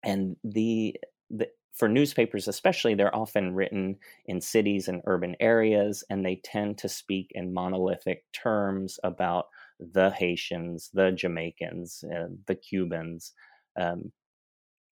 And 0.05 0.37
the 0.45 0.97
the 1.31 1.49
for 1.79 1.89
newspapers, 1.89 2.49
especially, 2.49 2.95
they're 2.95 3.15
often 3.15 3.55
written 3.55 3.99
in 4.27 4.41
cities 4.41 4.89
and 4.89 5.01
urban 5.07 5.37
areas, 5.39 6.03
and 6.11 6.27
they 6.27 6.41
tend 6.43 6.77
to 6.79 6.89
speak 6.89 7.31
in 7.37 7.55
monolithic 7.55 8.25
terms 8.33 8.99
about 9.05 9.47
the 9.79 10.11
Haitians, 10.11 10.91
the 10.93 11.13
Jamaicans, 11.13 12.03
uh, 12.13 12.27
the 12.49 12.57
Cubans. 12.57 13.33
Um, 13.79 14.11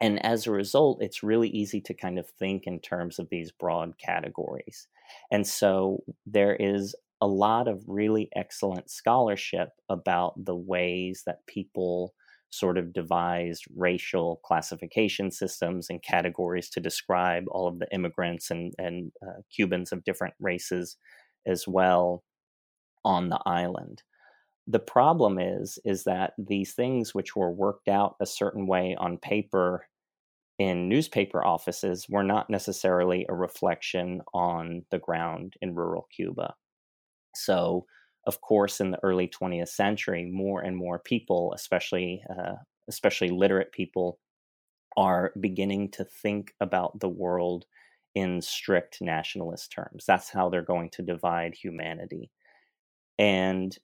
and 0.00 0.24
as 0.24 0.46
a 0.46 0.52
result, 0.52 1.02
it's 1.02 1.24
really 1.24 1.48
easy 1.48 1.80
to 1.80 1.94
kind 1.94 2.20
of 2.20 2.28
think 2.28 2.68
in 2.68 2.78
terms 2.78 3.18
of 3.18 3.28
these 3.30 3.50
broad 3.50 3.98
categories. 3.98 4.86
And 5.32 5.44
so 5.44 6.04
there 6.24 6.54
is 6.54 6.94
a 7.20 7.26
lot 7.26 7.66
of 7.66 7.82
really 7.88 8.28
excellent 8.36 8.90
scholarship 8.90 9.70
about 9.88 10.34
the 10.44 10.54
ways 10.54 11.22
that 11.26 11.46
people 11.46 12.14
sort 12.58 12.78
of 12.78 12.92
devised 12.92 13.64
racial 13.74 14.40
classification 14.44 15.30
systems 15.30 15.88
and 15.90 16.02
categories 16.02 16.68
to 16.70 16.80
describe 16.80 17.44
all 17.50 17.68
of 17.68 17.78
the 17.78 17.92
immigrants 17.92 18.50
and, 18.50 18.72
and 18.78 19.12
uh, 19.22 19.40
Cubans 19.54 19.92
of 19.92 20.04
different 20.04 20.34
races 20.40 20.96
as 21.46 21.66
well 21.68 22.24
on 23.04 23.28
the 23.28 23.40
island. 23.46 24.02
The 24.66 24.80
problem 24.80 25.38
is 25.38 25.78
is 25.84 26.04
that 26.04 26.32
these 26.38 26.74
things 26.74 27.14
which 27.14 27.36
were 27.36 27.52
worked 27.52 27.88
out 27.88 28.16
a 28.20 28.26
certain 28.26 28.66
way 28.66 28.96
on 28.98 29.18
paper 29.18 29.86
in 30.58 30.88
newspaper 30.88 31.44
offices 31.44 32.06
were 32.08 32.24
not 32.24 32.50
necessarily 32.50 33.26
a 33.28 33.34
reflection 33.34 34.22
on 34.32 34.84
the 34.90 34.98
ground 34.98 35.54
in 35.60 35.74
rural 35.74 36.08
Cuba. 36.14 36.54
So 37.34 37.86
of 38.26 38.40
course, 38.40 38.80
in 38.80 38.90
the 38.90 39.02
early 39.02 39.28
20th 39.28 39.68
century, 39.68 40.24
more 40.24 40.62
and 40.62 40.76
more 40.76 40.98
people, 40.98 41.52
especially 41.54 42.22
uh, 42.30 42.54
especially 42.88 43.30
literate 43.30 43.72
people, 43.72 44.18
are 44.96 45.32
beginning 45.40 45.90
to 45.92 46.04
think 46.04 46.54
about 46.60 46.98
the 47.00 47.08
world 47.08 47.66
in 48.14 48.40
strict 48.42 48.98
nationalist 49.02 49.72
terms. 49.72 50.04
That's 50.06 50.30
how 50.30 50.48
they're 50.48 50.62
going 50.62 50.90
to 50.90 51.02
divide 51.02 51.54
humanity, 51.54 52.30
and 53.18 53.76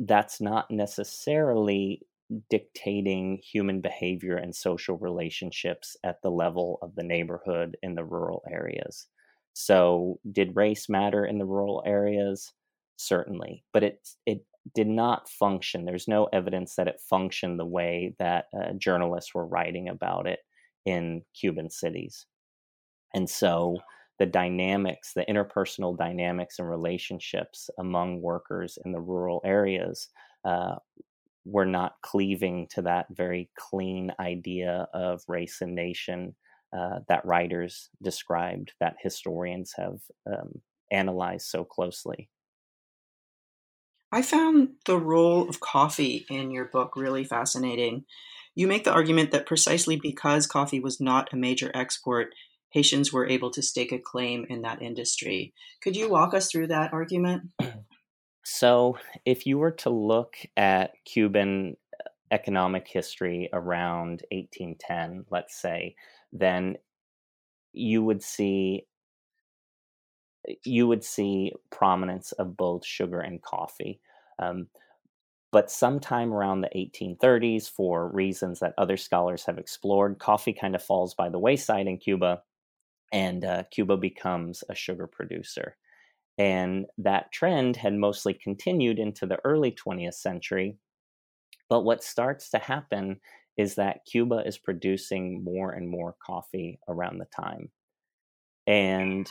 that's 0.00 0.40
not 0.40 0.70
necessarily 0.70 2.02
dictating 2.50 3.38
human 3.38 3.80
behavior 3.80 4.36
and 4.36 4.54
social 4.54 4.96
relationships 4.98 5.96
at 6.04 6.20
the 6.22 6.30
level 6.30 6.78
of 6.82 6.94
the 6.94 7.02
neighborhood 7.02 7.76
in 7.82 7.94
the 7.94 8.04
rural 8.04 8.42
areas. 8.50 9.06
So, 9.52 10.18
did 10.32 10.56
race 10.56 10.88
matter 10.88 11.24
in 11.26 11.38
the 11.38 11.44
rural 11.44 11.82
areas? 11.86 12.52
Certainly, 12.96 13.64
but 13.72 13.82
it 13.82 14.08
it 14.26 14.44
did 14.74 14.88
not 14.88 15.28
function. 15.28 15.84
There's 15.84 16.08
no 16.08 16.24
evidence 16.32 16.76
that 16.76 16.88
it 16.88 17.00
functioned 17.00 17.58
the 17.58 17.66
way 17.66 18.14
that 18.18 18.46
uh, 18.58 18.72
journalists 18.78 19.34
were 19.34 19.46
writing 19.46 19.88
about 19.88 20.26
it 20.26 20.40
in 20.86 21.22
Cuban 21.38 21.70
cities. 21.70 22.26
And 23.14 23.28
so 23.28 23.78
the 24.18 24.26
dynamics, 24.26 25.12
the 25.12 25.24
interpersonal 25.28 25.96
dynamics 25.96 26.58
and 26.58 26.68
relationships 26.68 27.68
among 27.78 28.22
workers 28.22 28.78
in 28.84 28.92
the 28.92 29.00
rural 29.00 29.42
areas 29.44 30.08
uh, 30.44 30.76
were 31.44 31.66
not 31.66 31.96
cleaving 32.02 32.66
to 32.70 32.82
that 32.82 33.06
very 33.10 33.50
clean 33.58 34.12
idea 34.18 34.88
of 34.94 35.22
race 35.28 35.60
and 35.60 35.74
nation 35.74 36.34
uh, 36.76 37.00
that 37.08 37.24
writers 37.24 37.90
described, 38.02 38.72
that 38.80 38.96
historians 39.00 39.72
have 39.76 40.00
um, 40.26 40.60
analyzed 40.90 41.46
so 41.46 41.64
closely. 41.64 42.28
I 44.14 44.22
found 44.22 44.76
the 44.86 44.96
role 44.96 45.48
of 45.48 45.58
coffee 45.58 46.24
in 46.30 46.52
your 46.52 46.66
book 46.66 46.94
really 46.94 47.24
fascinating. 47.24 48.04
You 48.54 48.68
make 48.68 48.84
the 48.84 48.92
argument 48.92 49.32
that 49.32 49.44
precisely 49.44 49.98
because 50.00 50.46
coffee 50.46 50.78
was 50.78 51.00
not 51.00 51.32
a 51.32 51.36
major 51.36 51.72
export, 51.74 52.28
Haitians 52.70 53.12
were 53.12 53.26
able 53.26 53.50
to 53.50 53.60
stake 53.60 53.90
a 53.90 53.98
claim 53.98 54.46
in 54.48 54.62
that 54.62 54.80
industry. 54.80 55.52
Could 55.82 55.96
you 55.96 56.08
walk 56.08 56.32
us 56.32 56.48
through 56.48 56.68
that 56.68 56.92
argument? 56.92 57.50
So, 58.46 58.98
if 59.24 59.46
you 59.46 59.56
were 59.56 59.70
to 59.70 59.88
look 59.88 60.36
at 60.54 60.90
Cuban 61.06 61.78
uh, 61.98 62.10
economic 62.30 62.86
history 62.86 63.48
around 63.54 64.22
1810, 64.30 65.24
let's 65.30 65.58
say, 65.58 65.94
then 66.30 66.76
you 67.72 68.04
would 68.04 68.22
see 68.22 68.86
you 70.64 70.86
would 70.86 71.04
see 71.04 71.52
prominence 71.70 72.32
of 72.32 72.56
both 72.56 72.84
sugar 72.84 73.20
and 73.20 73.42
coffee. 73.42 74.00
Um, 74.38 74.68
but 75.52 75.70
sometime 75.70 76.32
around 76.32 76.62
the 76.62 76.70
1830s, 76.74 77.70
for 77.70 78.08
reasons 78.08 78.58
that 78.58 78.74
other 78.76 78.96
scholars 78.96 79.44
have 79.44 79.58
explored, 79.58 80.18
coffee 80.18 80.52
kind 80.52 80.74
of 80.74 80.82
falls 80.82 81.14
by 81.14 81.28
the 81.28 81.38
wayside 81.38 81.86
in 81.86 81.98
Cuba, 81.98 82.42
and 83.12 83.44
uh, 83.44 83.62
Cuba 83.70 83.96
becomes 83.96 84.64
a 84.68 84.74
sugar 84.74 85.06
producer. 85.06 85.76
And 86.38 86.86
that 86.98 87.30
trend 87.30 87.76
had 87.76 87.94
mostly 87.94 88.34
continued 88.34 88.98
into 88.98 89.26
the 89.26 89.38
early 89.44 89.70
20th 89.70 90.14
century. 90.14 90.76
But 91.68 91.82
what 91.82 92.02
starts 92.02 92.50
to 92.50 92.58
happen 92.58 93.20
is 93.56 93.76
that 93.76 94.04
Cuba 94.04 94.42
is 94.44 94.58
producing 94.58 95.44
more 95.44 95.70
and 95.70 95.88
more 95.88 96.16
coffee 96.20 96.80
around 96.88 97.18
the 97.18 97.26
time. 97.26 97.70
And 98.66 99.30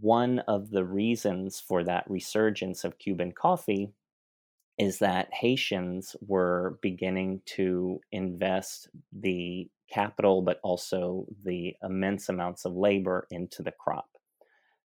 one 0.00 0.40
of 0.40 0.70
the 0.70 0.84
reasons 0.84 1.60
for 1.60 1.84
that 1.84 2.04
resurgence 2.08 2.84
of 2.84 2.98
Cuban 2.98 3.32
coffee 3.32 3.92
is 4.78 4.98
that 4.98 5.32
Haitians 5.32 6.16
were 6.26 6.78
beginning 6.82 7.42
to 7.46 8.00
invest 8.10 8.88
the 9.12 9.68
capital, 9.90 10.42
but 10.42 10.60
also 10.62 11.26
the 11.44 11.76
immense 11.82 12.28
amounts 12.28 12.64
of 12.64 12.74
labor 12.74 13.26
into 13.30 13.62
the 13.62 13.72
crop. 13.72 14.08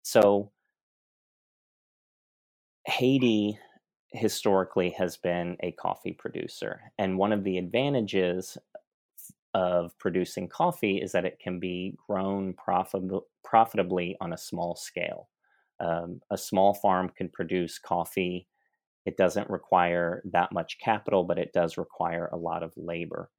So, 0.03 0.51
Haiti 2.85 3.59
historically 4.11 4.91
has 4.91 5.17
been 5.17 5.57
a 5.61 5.71
coffee 5.73 6.13
producer. 6.13 6.91
And 6.97 7.17
one 7.17 7.33
of 7.33 7.43
the 7.43 7.57
advantages 7.57 8.57
of 9.57 9.97
producing 9.97 10.47
coffee 10.47 10.97
is 10.97 11.11
that 11.13 11.25
it 11.25 11.39
can 11.39 11.59
be 11.59 11.97
grown 12.07 12.53
profit- 12.53 13.23
profitably 13.43 14.15
on 14.21 14.31
a 14.31 14.37
small 14.37 14.75
scale. 14.75 15.29
Um, 15.79 16.21
a 16.29 16.37
small 16.37 16.75
farm 16.75 17.09
can 17.17 17.29
produce 17.29 17.79
coffee. 17.79 18.47
It 19.07 19.17
doesn't 19.17 19.49
require 19.49 20.21
that 20.31 20.51
much 20.51 20.77
capital, 20.79 21.23
but 21.23 21.39
it 21.39 21.53
does 21.53 21.75
require 21.75 22.29
a 22.31 22.37
lot 22.37 22.61
of 22.61 22.71
labor, 22.77 23.31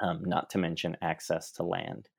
um, 0.00 0.22
not 0.26 0.50
to 0.50 0.58
mention 0.58 0.98
access 1.00 1.50
to 1.52 1.62
land. 1.62 2.10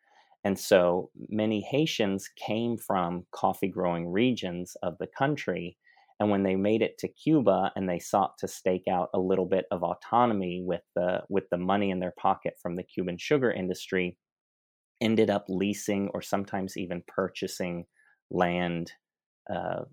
And 0.43 0.57
so 0.57 1.11
many 1.29 1.61
Haitians 1.61 2.31
came 2.35 2.77
from 2.77 3.27
coffee 3.31 3.67
growing 3.67 4.11
regions 4.11 4.75
of 4.81 4.97
the 4.97 5.07
country 5.07 5.77
and 6.19 6.29
when 6.29 6.43
they 6.43 6.55
made 6.55 6.81
it 6.81 6.97
to 6.99 7.07
Cuba 7.07 7.71
and 7.75 7.87
they 7.87 7.99
sought 7.99 8.37
to 8.39 8.47
stake 8.47 8.87
out 8.89 9.09
a 9.13 9.19
little 9.19 9.45
bit 9.45 9.65
of 9.71 9.83
autonomy 9.83 10.61
with 10.63 10.81
the 10.95 11.23
with 11.29 11.49
the 11.49 11.57
money 11.57 11.91
in 11.91 11.99
their 11.99 12.13
pocket 12.19 12.55
from 12.61 12.75
the 12.75 12.83
Cuban 12.83 13.17
sugar 13.17 13.51
industry, 13.51 14.17
ended 15.01 15.29
up 15.29 15.45
leasing 15.47 16.09
or 16.13 16.21
sometimes 16.21 16.77
even 16.77 17.03
purchasing 17.07 17.85
land 18.29 18.91
uh, 19.49 19.83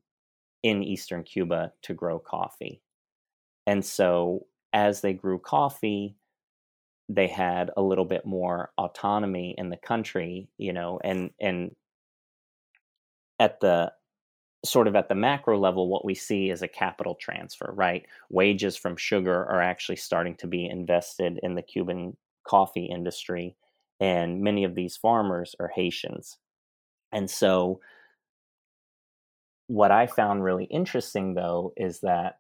in 0.63 0.83
eastern 0.83 1.23
Cuba 1.23 1.73
to 1.83 1.95
grow 1.95 2.19
coffee. 2.19 2.83
And 3.67 3.85
so 3.85 4.47
as 4.73 5.01
they 5.01 5.13
grew 5.13 5.39
coffee, 5.39 6.17
they 7.09 7.29
had 7.29 7.71
a 7.77 7.83
little 7.83 8.05
bit 8.05 8.27
more 8.27 8.73
autonomy 8.79 9.55
in 9.59 9.71
the 9.71 9.77
country, 9.77 10.49
you 10.59 10.73
know, 10.73 11.01
and 11.05 11.31
and 11.41 11.75
at 13.39 13.61
the 13.61 13.93
sort 14.69 14.89
of 14.89 14.97
at 14.97 15.09
the 15.09 15.15
macro 15.15 15.59
level, 15.59 15.89
what 15.89 16.05
we 16.05 16.15
see 16.15 16.51
is 16.51 16.63
a 16.63 16.69
capital 16.69 17.15
transfer, 17.15 17.73
right? 17.75 18.07
Wages 18.31 18.77
from 18.77 18.97
sugar 18.97 19.45
are 19.47 19.61
actually 19.61 19.97
starting 19.97 20.37
to 20.37 20.47
be 20.47 20.67
invested 20.67 21.41
in 21.43 21.55
the 21.55 21.63
Cuban 21.63 22.17
coffee 22.47 22.87
industry, 22.87 23.57
and 24.01 24.41
many 24.41 24.65
of 24.65 24.75
these 24.75 24.97
farmers 24.97 25.55
are 25.59 25.71
Haitians. 25.75 26.39
And 27.13 27.31
so, 27.31 27.81
what 29.69 29.91
I 29.91 30.07
found 30.07 30.45
really 30.45 30.65
interesting 30.65 31.35
though 31.35 31.73
is 31.77 32.01
that 32.01 32.39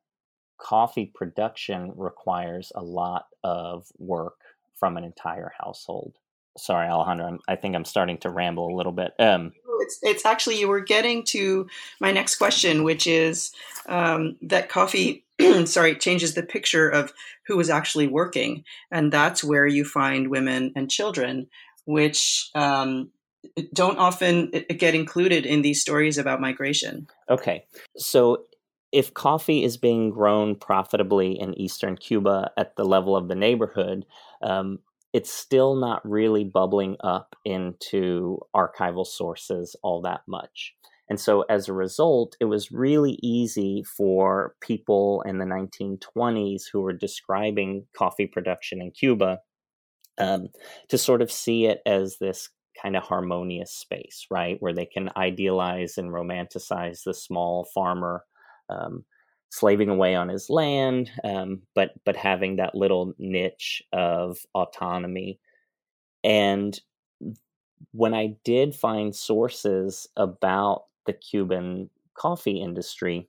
coffee 0.59 1.11
production 1.15 1.93
requires 1.97 2.71
a 2.75 2.83
lot 2.83 3.27
of 3.43 3.89
work 3.99 4.39
from 4.75 4.97
an 4.97 5.05
entire 5.05 5.53
household 5.59 6.19
sorry 6.57 6.89
alejandro 6.89 7.27
I'm, 7.27 7.39
i 7.49 7.57
think 7.57 7.75
i'm 7.75 7.85
starting 7.85 8.19
to 8.19 8.31
ramble 8.31 8.73
a 8.73 8.77
little 8.77 8.93
bit. 8.93 9.13
Um, 9.19 9.53
it's, 9.81 9.99
it's 10.03 10.27
actually 10.27 10.59
you 10.59 10.69
were 10.69 10.81
getting 10.81 11.23
to 11.25 11.67
my 12.01 12.11
next 12.13 12.37
question 12.37 12.83
which 12.83 13.07
is 13.07 13.53
um, 13.89 14.37
that 14.43 14.69
coffee 14.69 15.25
sorry 15.65 15.95
changes 15.97 16.35
the 16.35 16.43
picture 16.43 16.89
of 16.89 17.13
who 17.47 17.59
is 17.61 17.71
actually 17.71 18.07
working. 18.07 18.65
And 18.91 19.13
that's 19.13 19.45
where 19.45 19.67
you 19.67 19.85
find 19.85 20.31
women 20.31 20.73
and 20.77 20.91
children 20.91 21.49
which 21.85 22.51
um, 22.57 23.11
don't 23.73 23.99
often 23.99 24.51
get 24.77 24.97
included 24.97 25.47
in 25.47 25.63
these 25.63 25.81
stories 25.81 26.19
about 26.19 26.41
migration. 26.41 27.07
Okay. 27.31 27.65
So 27.97 28.43
if 28.91 29.15
coffee 29.15 29.63
is 29.63 29.77
being 29.77 30.11
grown 30.11 30.57
profitably 30.57 31.39
in 31.39 31.55
eastern 31.55 31.97
Cuba 31.97 32.51
at 32.57 32.75
the 32.75 32.85
level 32.85 33.15
of 33.15 33.29
the 33.29 33.37
neighborhood, 33.37 34.05
um, 34.43 34.81
it's 35.17 35.33
still 35.33 35.77
not 35.77 36.03
really 36.05 36.45
bubbling 36.45 36.95
up 37.03 37.35
into 37.47 38.39
archival 38.55 39.07
sources 39.07 39.75
all 39.83 40.03
that 40.03 40.21
much. 40.29 40.75
And 41.09 41.19
so, 41.19 41.41
as 41.49 41.69
a 41.69 41.73
result, 41.73 42.37
it 42.39 42.45
was 42.45 42.71
really 42.71 43.19
easy 43.23 43.83
for 43.97 44.57
people 44.61 45.23
in 45.25 45.39
the 45.39 45.47
1920s 45.47 46.65
who 46.71 46.83
were 46.83 46.93
describing 46.93 47.87
coffee 47.97 48.27
production 48.27 48.83
in 48.83 48.91
Cuba 48.91 49.39
um, 50.19 50.49
to 50.91 50.99
sort 50.99 51.23
of 51.23 51.33
see 51.33 51.65
it 51.65 51.81
as 51.87 52.19
this 52.21 52.51
kind 52.83 52.95
of 52.95 53.03
harmonious 53.03 53.73
space, 53.73 54.27
right? 54.31 54.59
Where 54.61 54.75
they 54.75 54.85
can 54.85 55.09
idealize 55.17 55.97
and 55.97 56.11
romanticize 56.11 57.05
the 57.07 57.15
small 57.15 57.67
farmer 57.75 58.23
um, 58.69 59.07
slaving 59.51 59.89
away 59.89 60.15
on 60.15 60.29
his 60.29 60.51
land, 60.51 61.11
um, 61.25 61.63
but 61.75 61.93
but 62.05 62.17
having 62.17 62.57
that 62.57 62.75
little 62.75 63.15
niche 63.19 63.83
of 63.93 64.39
autonomy. 64.55 65.39
And 66.25 66.79
when 67.93 68.15
I 68.15 68.37
did 68.45 68.75
find 68.75 69.15
sources 69.15 70.09
about 70.17 70.85
the 71.07 71.13
Cuban 71.13 71.91
coffee 72.15 72.61
industry, 72.61 73.29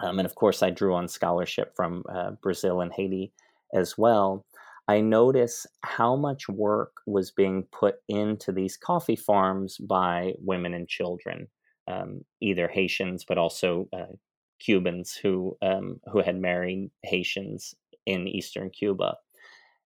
um, 0.00 0.18
and 0.18 0.26
of 0.26 0.34
course 0.34 0.62
I 0.62 0.70
drew 0.70 0.94
on 0.94 1.08
scholarship 1.08 1.74
from 1.76 2.04
uh, 2.12 2.32
Brazil 2.42 2.80
and 2.80 2.92
Haiti 2.92 3.32
as 3.74 3.96
well. 3.96 4.44
I 4.88 5.00
noticed 5.02 5.66
how 5.82 6.16
much 6.16 6.48
work 6.48 6.92
was 7.06 7.30
being 7.30 7.64
put 7.72 7.96
into 8.08 8.52
these 8.52 8.78
coffee 8.78 9.16
farms 9.16 9.76
by 9.76 10.32
women 10.38 10.72
and 10.72 10.88
children, 10.88 11.48
um, 11.86 12.24
either 12.40 12.68
Haitians, 12.68 13.24
but 13.28 13.36
also 13.36 13.86
uh, 13.92 14.14
Cubans 14.58 15.14
who 15.14 15.56
um, 15.62 16.00
who 16.12 16.20
had 16.20 16.40
married 16.40 16.90
Haitians 17.02 17.74
in 18.06 18.26
eastern 18.26 18.70
Cuba, 18.70 19.16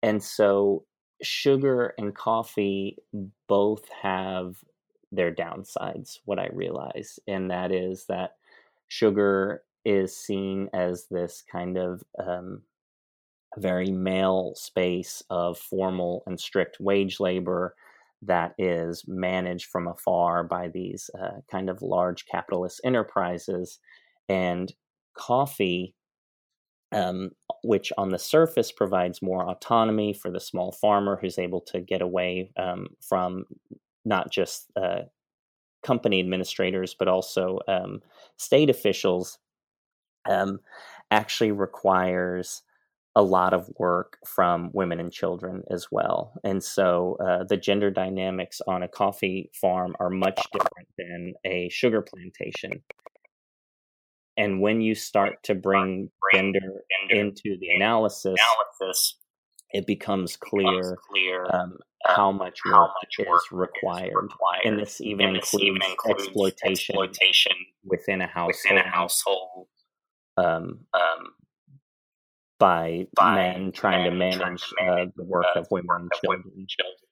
and 0.03 0.23
so 0.23 0.85
sugar 1.23 1.95
and 1.99 2.15
coffee 2.15 2.97
both 3.49 3.89
have 4.03 4.57
their 5.13 5.33
downsides. 5.33 6.19
What 6.25 6.39
I 6.39 6.49
realize, 6.53 7.19
and 7.27 7.51
that 7.51 7.73
is 7.73 8.07
that 8.09 8.37
sugar 8.89 9.63
is 9.85 10.17
seen 10.17 10.69
as 10.73 11.07
this 11.11 11.43
kind 11.51 11.77
of 11.77 12.03
um, 12.19 12.63
very 13.59 13.91
male 13.91 14.55
space 14.57 15.23
of 15.31 15.59
formal 15.59 16.23
and 16.27 16.41
strict 16.41 16.79
wage 16.81 17.21
labor 17.21 17.75
that 18.23 18.55
is 18.59 19.05
managed 19.07 19.67
from 19.67 19.87
afar 19.87 20.43
by 20.43 20.69
these 20.69 21.11
uh, 21.21 21.41
kind 21.51 21.69
of 21.69 21.83
large 21.83 22.27
capitalist 22.27 22.81
enterprises 22.85 23.79
and 24.29 24.73
coffee, 25.17 25.95
um, 26.93 27.31
which 27.63 27.93
on 27.99 28.11
the 28.11 28.19
surface 28.19 28.73
provides 28.73 29.23
more 29.23 29.49
autonomy 29.49 30.13
for 30.13 30.31
the 30.31 30.41
small 30.41 30.73
farmer 30.73 31.19
who's 31.21 31.39
able 31.39 31.61
to 31.63 31.81
get 31.81 32.03
away 32.03 32.51
um, 32.57 32.89
from 33.01 33.45
not 34.05 34.31
just 34.31 34.71
uh, 34.77 35.03
company 35.83 36.21
administrators, 36.21 36.95
but 36.99 37.09
also 37.09 37.59
um, 37.69 38.01
state 38.37 38.71
officials, 38.71 39.39
um, 40.29 40.61
actually 41.11 41.53
requires 41.53 42.63
a 43.17 43.23
lot 43.23 43.55
of 43.55 43.71
work 43.79 44.19
from 44.27 44.71
women 44.73 44.99
and 44.99 45.13
children 45.13 45.63
as 45.71 45.87
well. 45.93 46.33
And 46.43 46.63
so 46.63 47.17
uh, 47.25 47.45
the 47.45 47.57
gender 47.57 47.91
dynamics 47.91 48.61
on 48.67 48.83
a 48.83 48.89
coffee 48.89 49.51
farm 49.55 49.95
are 50.01 50.11
much 50.11 50.41
different 50.53 50.89
than 50.99 51.35
a 51.45 51.69
sugar 51.69 52.03
plantation. 52.03 52.83
And 54.37 54.61
when 54.61 54.81
you 54.81 54.95
start 54.95 55.43
to 55.45 55.55
bring 55.55 56.11
gender 56.35 56.83
into 57.11 57.57
the 57.61 57.71
analysis, 57.77 58.37
it 59.71 59.87
becomes 59.87 60.37
clear, 60.37 60.97
um, 61.53 61.79
how 62.07 62.33
much 62.33 62.61
work, 62.71 62.91
is, 63.19 63.27
required. 63.51 64.13
And 64.65 64.79
this 64.79 65.01
even, 65.01 65.27
and 65.27 65.37
this 65.37 65.53
includes, 65.53 65.65
even 65.65 65.91
includes 65.91 66.25
exploitation, 66.25 66.97
exploitation, 66.97 67.53
within 67.85 68.21
a 68.21 68.27
household. 68.27 68.55
Within 68.65 68.79
a 68.79 68.89
household. 68.89 69.67
Um, 70.37 70.81
um, 70.93 71.33
by, 72.59 73.07
by 73.17 73.35
men 73.35 73.73
trying 73.73 74.05
to 74.05 74.11
manage, 74.11 74.39
trying 74.39 74.57
to 74.57 74.85
manage 74.85 75.09
uh, 75.09 75.11
the 75.17 75.25
work 75.25 75.47
of 75.57 75.67
women 75.71 75.89
and 76.01 76.11
children. 76.21 76.67
children. 76.69 77.05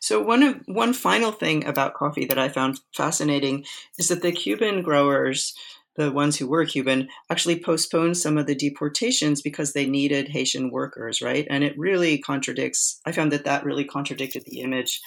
So 0.00 0.20
one 0.20 0.42
of 0.42 0.60
one 0.66 0.94
final 0.94 1.30
thing 1.30 1.64
about 1.64 1.94
coffee 1.94 2.24
that 2.24 2.38
I 2.38 2.48
found 2.48 2.80
fascinating 2.92 3.64
is 3.98 4.08
that 4.08 4.22
the 4.22 4.32
Cuban 4.32 4.82
growers, 4.82 5.54
the 5.96 6.10
ones 6.10 6.38
who 6.38 6.46
were 6.46 6.64
Cuban, 6.64 7.08
actually 7.30 7.58
postponed 7.60 8.16
some 8.16 8.38
of 8.38 8.46
the 8.46 8.54
deportations 8.54 9.42
because 9.42 9.72
they 9.72 9.86
needed 9.86 10.28
Haitian 10.28 10.70
workers, 10.70 11.20
right? 11.20 11.46
And 11.50 11.62
it 11.62 11.78
really 11.78 12.18
contradicts. 12.18 13.00
I 13.04 13.12
found 13.12 13.32
that 13.32 13.44
that 13.44 13.64
really 13.64 13.84
contradicted 13.84 14.44
the 14.46 14.60
image 14.60 15.00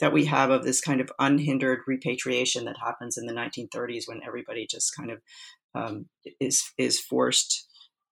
that 0.00 0.12
we 0.12 0.24
have 0.24 0.50
of 0.50 0.64
this 0.64 0.80
kind 0.80 1.00
of 1.00 1.12
unhindered 1.20 1.80
repatriation 1.86 2.64
that 2.64 2.76
happens 2.84 3.16
in 3.16 3.26
the 3.26 3.32
1930s 3.32 4.04
when 4.06 4.20
everybody 4.26 4.66
just 4.68 4.96
kind 4.96 5.12
of 5.12 5.20
um, 5.74 6.06
is 6.40 6.62
is 6.76 7.00
forced 7.00 7.68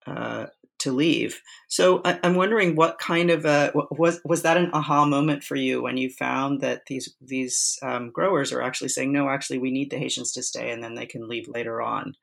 uh, 0.07 0.47
to 0.81 0.93
leave. 0.93 1.41
So 1.69 2.01
I, 2.05 2.19
am 2.23 2.35
wondering 2.35 2.75
what 2.75 2.99
kind 2.99 3.31
of 3.31 3.45
a 3.45 3.73
was 3.91 4.21
was 4.25 4.43
that 4.43 4.57
an 4.57 4.71
aha 4.73 5.05
moment 5.05 5.45
for 5.45 5.57
you 5.57 5.83
when 5.83 5.97
you 5.97 6.11
found 6.11 6.61
that 6.61 6.87
these 6.87 7.15
these 7.21 7.79
um, 7.83 8.11
growers 8.11 8.53
are 8.53 8.63
actually 8.63 8.89
saying 8.89 9.13
no, 9.13 9.29
actually 9.29 9.59
we 9.59 9.71
need 9.71 9.91
the 9.91 9.99
Haitians 9.99 10.33
to 10.33 10.43
stay 10.43 10.71
and 10.71 10.83
then 10.83 10.95
they 10.95 11.07
can 11.07 11.29
leave 11.29 11.49
later 11.49 11.81
on. 11.81 12.15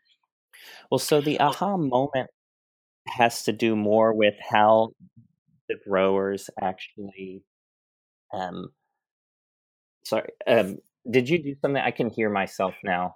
Well, 0.92 1.00
so 1.00 1.22
the 1.22 1.40
aha 1.40 1.78
moment 1.78 2.30
has 3.08 3.44
to 3.44 3.54
do 3.54 3.76
more 3.76 4.14
with 4.14 4.36
how 4.50 4.92
the 5.70 5.76
growers 5.88 6.50
actually. 6.62 7.44
Um, 8.34 8.70
sorry, 10.04 10.30
um, 10.46 10.80
did 11.10 11.30
you 11.30 11.42
do 11.42 11.56
something? 11.62 11.82
I 11.82 11.92
can 11.92 12.10
hear 12.10 12.30
myself 12.30 12.76
now. 12.84 13.16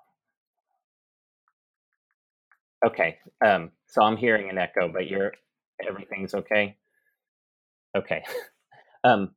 Okay. 2.85 3.17
Um, 3.45 3.71
so 3.87 4.01
I'm 4.01 4.17
hearing 4.17 4.49
an 4.49 4.57
echo, 4.57 4.89
but 4.91 5.07
you're 5.07 5.33
everything's 5.87 6.33
okay. 6.33 6.77
Okay. 7.95 8.23
um, 9.03 9.31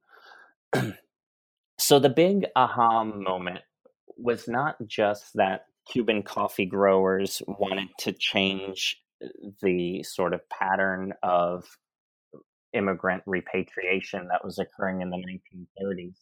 so 1.79 1.99
the 1.99 2.09
big 2.09 2.47
aha 2.57 3.05
moment 3.05 3.61
was 4.17 4.49
not 4.49 4.77
just 4.87 5.31
that 5.35 5.67
Cuban 5.91 6.23
coffee 6.23 6.67
growers 6.67 7.43
wanted 7.47 7.89
to 7.99 8.13
change 8.13 8.97
the 9.63 10.03
sort 10.03 10.33
of 10.35 10.41
pattern 10.49 11.13
of 11.23 11.65
immigrant 12.73 13.23
repatriation 13.27 14.29
that 14.29 14.45
was 14.45 14.59
occurring 14.59 15.01
in 15.01 15.11
the 15.11 15.17
1930s. 15.17 16.17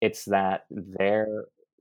It's 0.00 0.24
that 0.26 0.62
their 0.70 1.26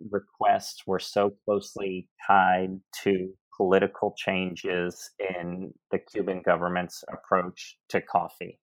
requests 0.10 0.86
were 0.86 0.99
so 0.99 1.34
closely 1.45 2.10
tied 2.27 2.80
to 3.03 3.34
political 3.58 4.13
changes 4.15 5.10
in 5.20 5.74
the 5.91 6.00
Cuban 6.00 6.41
government's 6.46 7.04
approach 7.12 7.78
to 7.89 8.02
coffee. 8.02 8.60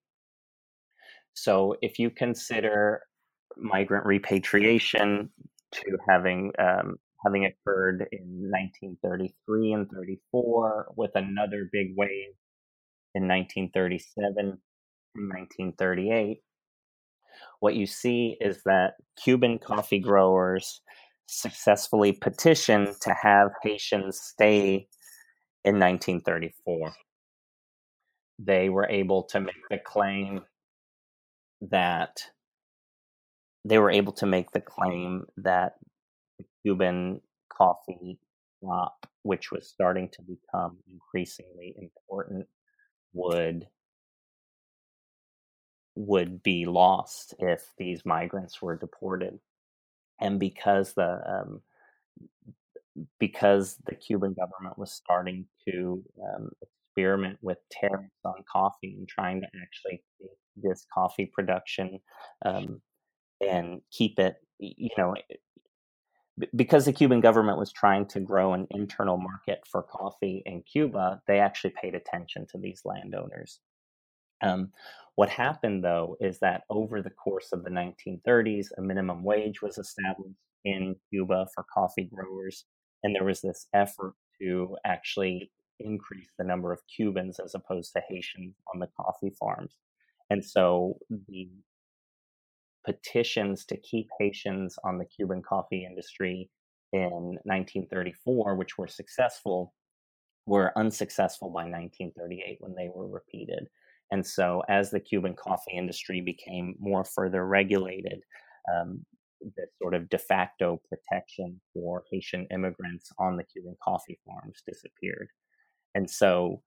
So, 1.33 1.75
if 1.81 1.99
you 1.99 2.09
consider 2.09 3.01
migrant 3.57 4.05
repatriation 4.05 5.29
to 5.73 5.97
having 6.07 6.51
um, 6.57 6.95
having 7.25 7.45
occurred 7.45 8.07
in 8.11 8.49
1933 8.51 9.73
and 9.73 9.89
34, 9.89 10.93
with 10.95 11.11
another 11.15 11.69
big 11.71 11.87
wave 11.97 12.33
in 13.15 13.27
1937 13.27 14.35
and 14.37 15.29
1938, 15.29 16.41
what 17.59 17.75
you 17.75 17.85
see 17.85 18.37
is 18.39 18.61
that 18.65 18.93
Cuban 19.21 19.59
coffee 19.59 19.99
growers 19.99 20.81
successfully 21.27 22.11
petitioned 22.11 22.95
to 23.01 23.13
have 23.13 23.51
Haitians 23.63 24.19
stay 24.19 24.87
in 25.63 25.79
1934. 25.79 26.93
They 28.39 28.69
were 28.69 28.87
able 28.89 29.23
to 29.23 29.39
make 29.39 29.55
the 29.69 29.79
claim 29.79 30.41
that 31.61 32.21
they 33.63 33.79
were 33.79 33.89
able 33.91 34.13
to 34.13 34.25
make 34.25 34.51
the 34.51 34.61
claim 34.61 35.25
that 35.37 35.73
the 36.37 36.45
Cuban 36.63 37.21
coffee 37.49 38.19
crop, 38.63 39.07
which 39.23 39.51
was 39.51 39.67
starting 39.67 40.09
to 40.09 40.21
become 40.21 40.77
increasingly 40.91 41.75
important, 41.77 42.45
would 43.13 43.67
would 45.97 46.43
be 46.43 46.65
lost 46.65 47.33
if 47.39 47.71
these 47.77 48.05
migrants 48.05 48.61
were 48.61 48.75
deported 48.75 49.39
and 50.19 50.39
because 50.39 50.93
the 50.93 51.19
um, 51.27 51.61
because 53.19 53.77
the 53.85 53.95
Cuban 53.95 54.33
government 54.33 54.77
was 54.77 54.91
starting 54.91 55.45
to 55.67 56.03
um, 56.23 56.49
experiment 56.61 57.37
with 57.41 57.57
tariffs 57.71 58.21
on 58.23 58.43
coffee 58.51 58.95
and 58.97 59.07
trying 59.07 59.41
to 59.41 59.47
actually 59.61 60.01
take 60.21 60.31
this 60.55 60.85
coffee 60.93 61.29
production 61.33 61.99
um, 62.45 62.81
and 63.45 63.81
keep 63.91 64.17
it, 64.17 64.35
you 64.59 64.89
know, 64.97 65.13
because 66.55 66.85
the 66.85 66.93
Cuban 66.93 67.21
government 67.21 67.57
was 67.57 67.71
trying 67.71 68.05
to 68.07 68.19
grow 68.19 68.53
an 68.53 68.67
internal 68.71 69.17
market 69.17 69.59
for 69.69 69.83
coffee 69.83 70.43
in 70.45 70.61
Cuba, 70.63 71.21
they 71.27 71.39
actually 71.39 71.73
paid 71.81 71.95
attention 71.95 72.45
to 72.51 72.57
these 72.57 72.81
landowners. 72.85 73.59
Um, 74.45 74.71
what 75.15 75.29
happened, 75.29 75.83
though, 75.83 76.17
is 76.19 76.39
that 76.39 76.63
over 76.69 77.01
the 77.01 77.09
course 77.09 77.51
of 77.51 77.63
the 77.63 77.69
1930s, 77.69 78.67
a 78.77 78.81
minimum 78.81 79.23
wage 79.23 79.61
was 79.61 79.77
established 79.77 80.35
in 80.65 80.95
Cuba 81.09 81.47
for 81.53 81.65
coffee 81.73 82.09
growers, 82.13 82.65
and 83.03 83.15
there 83.15 83.23
was 83.23 83.41
this 83.41 83.67
effort 83.73 84.13
to 84.41 84.75
actually 84.85 85.51
increase 85.79 86.29
the 86.37 86.43
number 86.43 86.71
of 86.71 86.81
Cubans 86.93 87.39
as 87.39 87.55
opposed 87.55 87.93
to 87.93 88.01
Haitians 88.07 88.55
on 88.73 88.79
the 88.79 88.89
coffee 88.99 89.33
farms. 89.39 89.75
And 90.29 90.43
so 90.43 90.97
the 91.09 91.49
petitions 92.85 93.65
to 93.65 93.77
keep 93.77 94.07
Haitians 94.19 94.77
on 94.83 94.97
the 94.97 95.05
Cuban 95.05 95.41
coffee 95.41 95.85
industry 95.85 96.49
in 96.93 97.39
1934, 97.43 98.55
which 98.55 98.77
were 98.77 98.87
successful, 98.87 99.73
were 100.45 100.77
unsuccessful 100.77 101.49
by 101.49 101.63
1938 101.63 102.57
when 102.59 102.75
they 102.75 102.89
were 102.93 103.07
repeated. 103.07 103.67
And 104.11 104.25
so, 104.25 104.63
as 104.69 104.91
the 104.91 104.99
Cuban 104.99 105.35
coffee 105.35 105.73
industry 105.75 106.21
became 106.21 106.75
more 106.79 107.03
further 107.03 107.45
regulated, 107.45 108.21
um, 108.73 109.05
the 109.41 109.67
sort 109.81 109.93
of 109.93 110.09
de 110.09 110.17
facto 110.17 110.81
protection 110.89 111.59
for 111.73 112.03
Haitian 112.11 112.47
immigrants 112.51 113.11
on 113.19 113.35
the 113.35 113.43
Cuban 113.43 113.75
coffee 113.83 114.19
farms 114.25 114.61
disappeared. 114.65 115.29
And 115.95 116.09
so, 116.09 116.61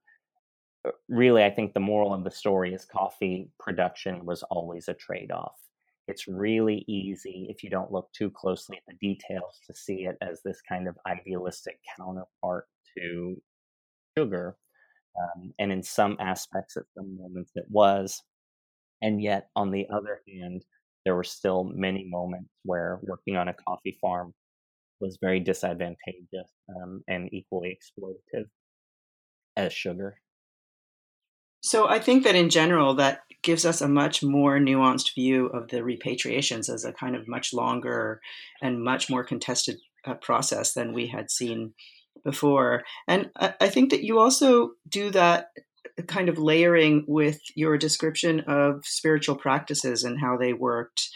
uh, 0.85 0.91
really, 1.07 1.43
I 1.43 1.49
think 1.49 1.73
the 1.73 1.79
moral 1.79 2.13
of 2.13 2.23
the 2.23 2.31
story 2.31 2.73
is 2.73 2.85
coffee 2.85 3.49
production 3.59 4.25
was 4.25 4.43
always 4.43 4.87
a 4.87 4.93
trade 4.93 5.31
off. 5.31 5.57
It's 6.07 6.27
really 6.27 6.83
easy, 6.87 7.47
if 7.49 7.63
you 7.63 7.69
don't 7.69 7.91
look 7.91 8.11
too 8.13 8.31
closely 8.31 8.77
at 8.77 8.83
the 8.87 8.95
details, 8.95 9.59
to 9.67 9.73
see 9.73 10.05
it 10.05 10.17
as 10.21 10.41
this 10.43 10.61
kind 10.67 10.87
of 10.87 10.97
idealistic 11.05 11.79
counterpart 11.97 12.67
to 12.97 13.41
sugar 14.17 14.57
um, 15.19 15.53
and 15.59 15.71
in 15.71 15.83
some 15.83 16.17
aspects, 16.19 16.77
at 16.77 16.83
some 16.95 17.17
moments, 17.17 17.51
it 17.55 17.65
was. 17.69 18.21
And 19.01 19.21
yet, 19.21 19.49
on 19.55 19.71
the 19.71 19.87
other 19.93 20.21
hand, 20.27 20.63
there 21.05 21.15
were 21.15 21.23
still 21.23 21.63
many 21.63 22.05
moments 22.09 22.49
where 22.63 22.99
working 23.03 23.37
on 23.37 23.47
a 23.47 23.53
coffee 23.53 23.97
farm 24.01 24.33
was 24.99 25.17
very 25.21 25.39
disadvantageous 25.39 26.51
um, 26.75 27.03
and 27.07 27.29
equally 27.33 27.77
exploitative 27.77 28.45
as 29.55 29.73
sugar. 29.73 30.17
So 31.61 31.87
I 31.87 31.99
think 31.99 32.23
that 32.23 32.35
in 32.35 32.49
general, 32.49 32.93
that 32.95 33.21
gives 33.41 33.65
us 33.65 33.81
a 33.81 33.87
much 33.87 34.23
more 34.23 34.59
nuanced 34.59 35.13
view 35.13 35.47
of 35.47 35.69
the 35.69 35.79
repatriations 35.79 36.69
as 36.73 36.85
a 36.85 36.93
kind 36.93 37.15
of 37.15 37.27
much 37.27 37.53
longer 37.53 38.21
and 38.61 38.83
much 38.83 39.09
more 39.09 39.23
contested 39.23 39.77
uh, 40.05 40.13
process 40.15 40.73
than 40.73 40.93
we 40.93 41.07
had 41.07 41.29
seen 41.29 41.73
before. 42.23 42.83
And 43.07 43.29
I, 43.35 43.53
I 43.61 43.69
think 43.69 43.91
that 43.91 44.03
you 44.03 44.19
also 44.19 44.71
do 44.87 45.11
that 45.11 45.47
kind 46.07 46.29
of 46.29 46.37
layering 46.37 47.05
with 47.07 47.39
your 47.55 47.77
description 47.77 48.41
of 48.41 48.81
spiritual 48.85 49.35
practices 49.35 50.03
and 50.03 50.19
how 50.19 50.37
they 50.37 50.53
worked. 50.53 51.09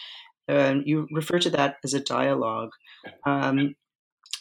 Um, 0.47 0.83
you 0.85 1.07
refer 1.11 1.39
to 1.39 1.49
that 1.51 1.77
as 1.83 1.93
a 1.93 1.99
dialogue. 1.99 2.71
Um, 3.25 3.75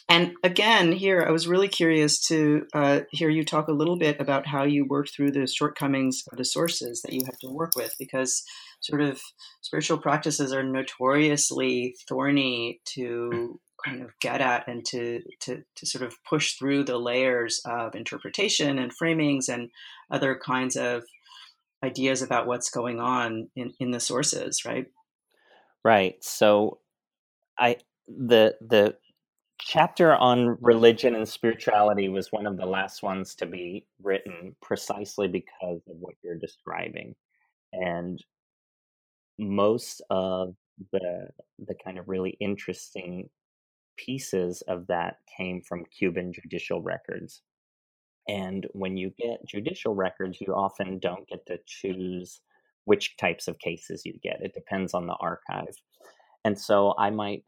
And 0.09 0.33
again, 0.43 0.91
here 0.91 1.25
I 1.25 1.31
was 1.31 1.47
really 1.47 1.69
curious 1.69 2.19
to 2.27 2.67
uh, 2.73 2.99
hear 3.11 3.29
you 3.29 3.45
talk 3.45 3.69
a 3.69 3.73
little 3.73 3.97
bit 3.97 4.19
about 4.19 4.45
how 4.45 4.63
you 4.63 4.85
worked 4.85 5.15
through 5.15 5.31
the 5.31 5.47
shortcomings 5.47 6.23
of 6.29 6.37
the 6.37 6.45
sources 6.45 7.01
that 7.01 7.13
you 7.13 7.21
had 7.25 7.39
to 7.39 7.47
work 7.47 7.71
with, 7.75 7.95
because 7.97 8.43
sort 8.81 9.01
of 9.01 9.21
spiritual 9.61 9.97
practices 9.97 10.51
are 10.51 10.61
notoriously 10.61 11.95
thorny 12.07 12.81
to 12.93 13.59
kind 13.85 14.01
of 14.01 14.11
get 14.19 14.41
at 14.41 14.67
and 14.67 14.85
to, 14.85 15.21
to, 15.41 15.63
to 15.75 15.85
sort 15.85 16.03
of 16.03 16.15
push 16.23 16.53
through 16.53 16.83
the 16.83 16.97
layers 16.97 17.61
of 17.65 17.95
interpretation 17.95 18.79
and 18.79 18.91
framings 18.95 19.49
and 19.49 19.69
other 20.11 20.35
kinds 20.35 20.75
of 20.75 21.03
ideas 21.83 22.21
about 22.21 22.47
what's 22.47 22.69
going 22.69 22.99
on 22.99 23.49
in, 23.55 23.73
in 23.79 23.91
the 23.91 23.99
sources, 23.99 24.63
right? 24.65 24.87
Right. 25.83 26.23
So 26.23 26.79
I 27.59 27.77
the 28.07 28.55
the 28.61 28.95
chapter 29.59 30.15
on 30.15 30.57
religion 30.61 31.15
and 31.15 31.27
spirituality 31.27 32.09
was 32.09 32.31
one 32.31 32.47
of 32.47 32.57
the 32.57 32.65
last 32.65 33.03
ones 33.03 33.35
to 33.35 33.45
be 33.45 33.85
written 34.01 34.55
precisely 34.61 35.27
because 35.27 35.81
of 35.87 35.95
what 35.99 36.15
you're 36.23 36.37
describing. 36.37 37.15
And 37.73 38.23
most 39.37 40.01
of 40.09 40.55
the 40.91 41.27
the 41.59 41.75
kind 41.83 41.97
of 41.97 42.07
really 42.07 42.37
interesting 42.39 43.29
pieces 43.97 44.61
of 44.67 44.87
that 44.87 45.17
came 45.37 45.61
from 45.61 45.85
Cuban 45.85 46.33
judicial 46.33 46.81
records. 46.81 47.41
And 48.27 48.67
when 48.71 48.97
you 48.97 49.11
get 49.17 49.45
judicial 49.47 49.93
records, 49.93 50.39
you 50.39 50.53
often 50.53 50.99
don't 50.99 51.27
get 51.27 51.45
to 51.47 51.59
choose 51.65 52.41
which 52.85 53.17
types 53.17 53.47
of 53.47 53.59
cases 53.59 54.03
you 54.05 54.13
get. 54.23 54.41
It 54.41 54.53
depends 54.53 54.93
on 54.93 55.07
the 55.07 55.15
archive. 55.19 55.75
And 56.45 56.59
so 56.59 56.93
I 56.97 57.09
might 57.09 57.43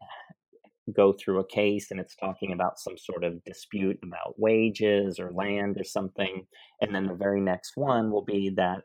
go 0.94 1.12
through 1.12 1.40
a 1.40 1.46
case 1.46 1.90
and 1.90 1.98
it's 1.98 2.14
talking 2.14 2.52
about 2.52 2.78
some 2.78 2.96
sort 2.96 3.24
of 3.24 3.42
dispute 3.44 3.98
about 4.02 4.38
wages 4.38 5.18
or 5.18 5.32
land 5.32 5.76
or 5.78 5.84
something. 5.84 6.46
And 6.80 6.94
then 6.94 7.06
the 7.06 7.14
very 7.14 7.40
next 7.40 7.72
one 7.76 8.10
will 8.10 8.24
be 8.24 8.50
that 8.50 8.82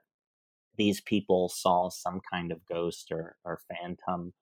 these 0.78 1.02
people 1.02 1.50
saw 1.50 1.90
some 1.90 2.20
kind 2.32 2.52
of 2.52 2.66
ghost 2.66 3.10
or, 3.12 3.36
or 3.46 3.60
phantom 3.70 4.34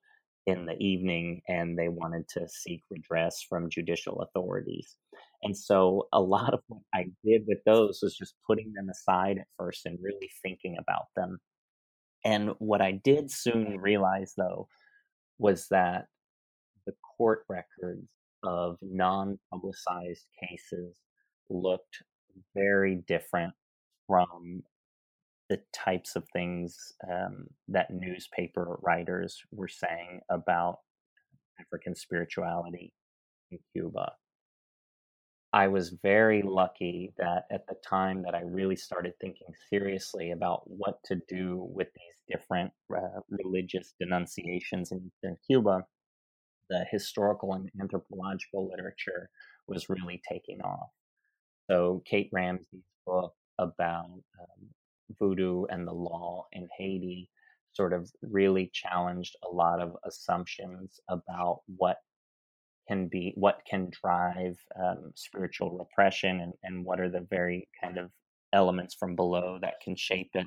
in 0.46 0.66
the 0.66 0.76
evening 0.78 1.42
and 1.48 1.78
they 1.78 1.88
wanted 1.88 2.28
to 2.28 2.48
seek 2.48 2.82
redress 2.90 3.44
from 3.48 3.70
judicial 3.70 4.22
authorities. 4.22 4.96
And 5.42 5.56
so 5.56 6.08
a 6.12 6.20
lot 6.20 6.54
of 6.54 6.60
what 6.68 6.82
I 6.94 7.06
did 7.24 7.42
with 7.46 7.58
those 7.64 8.00
was 8.02 8.16
just 8.16 8.34
putting 8.46 8.72
them 8.74 8.88
aside 8.90 9.38
at 9.38 9.46
first 9.58 9.86
and 9.86 9.98
really 10.02 10.30
thinking 10.42 10.76
about 10.78 11.06
them. 11.16 11.38
And 12.24 12.50
what 12.58 12.82
I 12.82 12.92
did 12.92 13.30
soon 13.30 13.78
realize, 13.78 14.34
though, 14.36 14.68
was 15.38 15.66
that 15.70 16.06
the 16.86 16.92
court 17.16 17.44
records 17.48 18.08
of 18.42 18.76
non 18.82 19.38
publicized 19.50 20.26
cases 20.42 20.96
looked 21.48 22.02
very 22.54 23.02
different 23.06 23.52
from 24.06 24.62
the 25.50 25.60
types 25.74 26.14
of 26.14 26.24
things 26.32 26.92
um, 27.12 27.48
that 27.68 27.90
newspaper 27.90 28.78
writers 28.82 29.42
were 29.50 29.68
saying 29.68 30.20
about 30.30 30.78
African 31.60 31.94
spirituality 31.94 32.94
in 33.50 33.58
Cuba. 33.74 34.12
I 35.52 35.66
was 35.66 35.96
very 36.04 36.42
lucky 36.42 37.12
that 37.18 37.46
at 37.50 37.66
the 37.66 37.74
time 37.84 38.22
that 38.22 38.36
I 38.36 38.42
really 38.42 38.76
started 38.76 39.14
thinking 39.20 39.48
seriously 39.68 40.30
about 40.30 40.62
what 40.66 41.02
to 41.06 41.20
do 41.28 41.68
with 41.74 41.88
these 41.94 42.38
different 42.38 42.70
uh, 42.96 43.20
religious 43.28 43.94
denunciations 43.98 44.92
in 44.92 45.36
Cuba, 45.48 45.84
the 46.68 46.86
historical 46.92 47.54
and 47.54 47.68
anthropological 47.80 48.70
literature 48.70 49.28
was 49.66 49.88
really 49.88 50.22
taking 50.30 50.60
off. 50.60 50.90
So, 51.68 52.04
Kate 52.06 52.30
Ramsey's 52.32 52.84
book 53.04 53.34
about 53.58 54.06
um, 54.06 54.68
voodoo 55.18 55.64
and 55.66 55.86
the 55.86 55.92
law 55.92 56.46
in 56.52 56.68
Haiti 56.76 57.28
sort 57.72 57.92
of 57.92 58.10
really 58.22 58.70
challenged 58.72 59.36
a 59.44 59.54
lot 59.54 59.80
of 59.80 59.96
assumptions 60.04 61.00
about 61.08 61.60
what 61.76 61.98
can 62.88 63.06
be 63.06 63.32
what 63.36 63.60
can 63.68 63.88
drive 64.02 64.56
um, 64.82 65.12
spiritual 65.14 65.78
repression 65.78 66.40
and, 66.40 66.52
and 66.64 66.84
what 66.84 66.98
are 66.98 67.08
the 67.08 67.26
very 67.30 67.68
kind 67.80 67.98
of 67.98 68.10
elements 68.52 68.96
from 68.98 69.14
below 69.14 69.58
that 69.62 69.74
can 69.82 69.94
shape 69.94 70.30
it. 70.34 70.46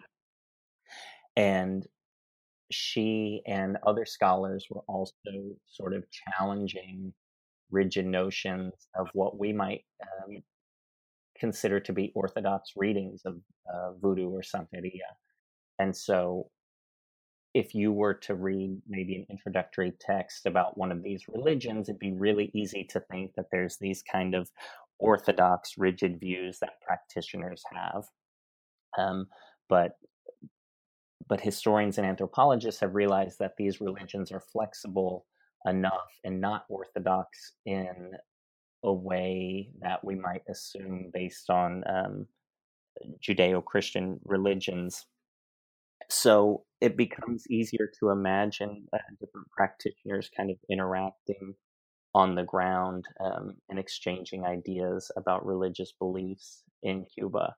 And 1.38 1.88
she 2.72 3.42
and 3.48 3.78
other 3.86 4.06
scholars 4.06 4.68
were 4.70 4.84
also 4.88 5.14
sort 5.68 5.94
of 5.94 6.04
challenging 6.12 7.14
rigid 7.72 8.06
notions 8.06 8.74
of 8.96 9.08
what 9.14 9.38
we 9.40 9.54
might 9.54 9.84
um, 10.02 10.44
consider 11.38 11.80
to 11.80 11.94
be 11.94 12.12
orthodox 12.16 12.72
readings 12.76 13.22
of 13.26 13.38
uh, 13.74 13.92
voodoo 14.02 14.30
or 14.30 14.42
santeria 14.42 15.10
and 15.80 15.96
so 15.96 16.48
if 17.54 17.76
you 17.76 17.92
were 17.92 18.16
to 18.16 18.34
read 18.34 18.82
maybe 18.88 19.16
an 19.16 19.26
introductory 19.30 19.94
text 20.00 20.46
about 20.46 20.78
one 20.78 20.92
of 20.92 21.04
these 21.04 21.28
religions, 21.28 21.88
it'd 21.88 22.00
be 22.00 22.14
really 22.14 22.50
easy 22.54 22.84
to 22.90 23.00
think 23.00 23.32
that 23.36 23.46
there's 23.52 23.78
these 23.78 24.04
kind 24.12 24.34
of 24.34 24.50
orthodox, 24.98 25.78
rigid 25.78 26.20
views 26.20 26.58
that 26.60 26.82
practitioners 26.86 27.64
have. 27.72 28.06
Um, 28.98 29.28
but 29.70 29.98
but 31.28 31.40
historians 31.40 31.98
and 31.98 32.06
anthropologists 32.06 32.82
have 32.82 32.96
realized 32.96 33.40
that 33.40 33.56
these 33.58 33.80
religions 33.80 34.32
are 34.32 34.42
flexible 34.42 35.26
enough 35.66 36.12
and 36.26 36.42
not 36.42 36.66
orthodox 36.68 37.54
in 37.66 38.12
a 38.84 38.94
way 38.94 39.70
that 39.82 40.04
we 40.04 40.16
might 40.16 40.44
assume 40.50 41.10
based 41.14 41.50
on 41.50 41.84
um, 41.88 42.28
Judeo-Christian 43.22 44.20
religions 44.26 45.06
so 46.10 46.64
it 46.82 46.98
becomes 46.98 47.46
easier 47.50 47.90
to 48.00 48.10
imagine 48.10 48.88
uh, 48.94 48.98
different 49.20 49.50
practitioners 49.52 50.30
kind 50.36 50.52
of 50.52 50.58
interacting 50.70 51.56
on 52.14 52.36
the 52.36 52.44
ground 52.44 53.06
um, 53.24 53.56
and 53.70 53.80
exchanging 53.80 54.46
ideas 54.46 55.12
about 55.18 55.46
religious 55.46 55.94
beliefs 55.98 56.64
in 56.84 57.06
Cuba. 57.06 57.56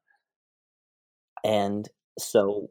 And 1.43 1.87
so, 2.17 2.69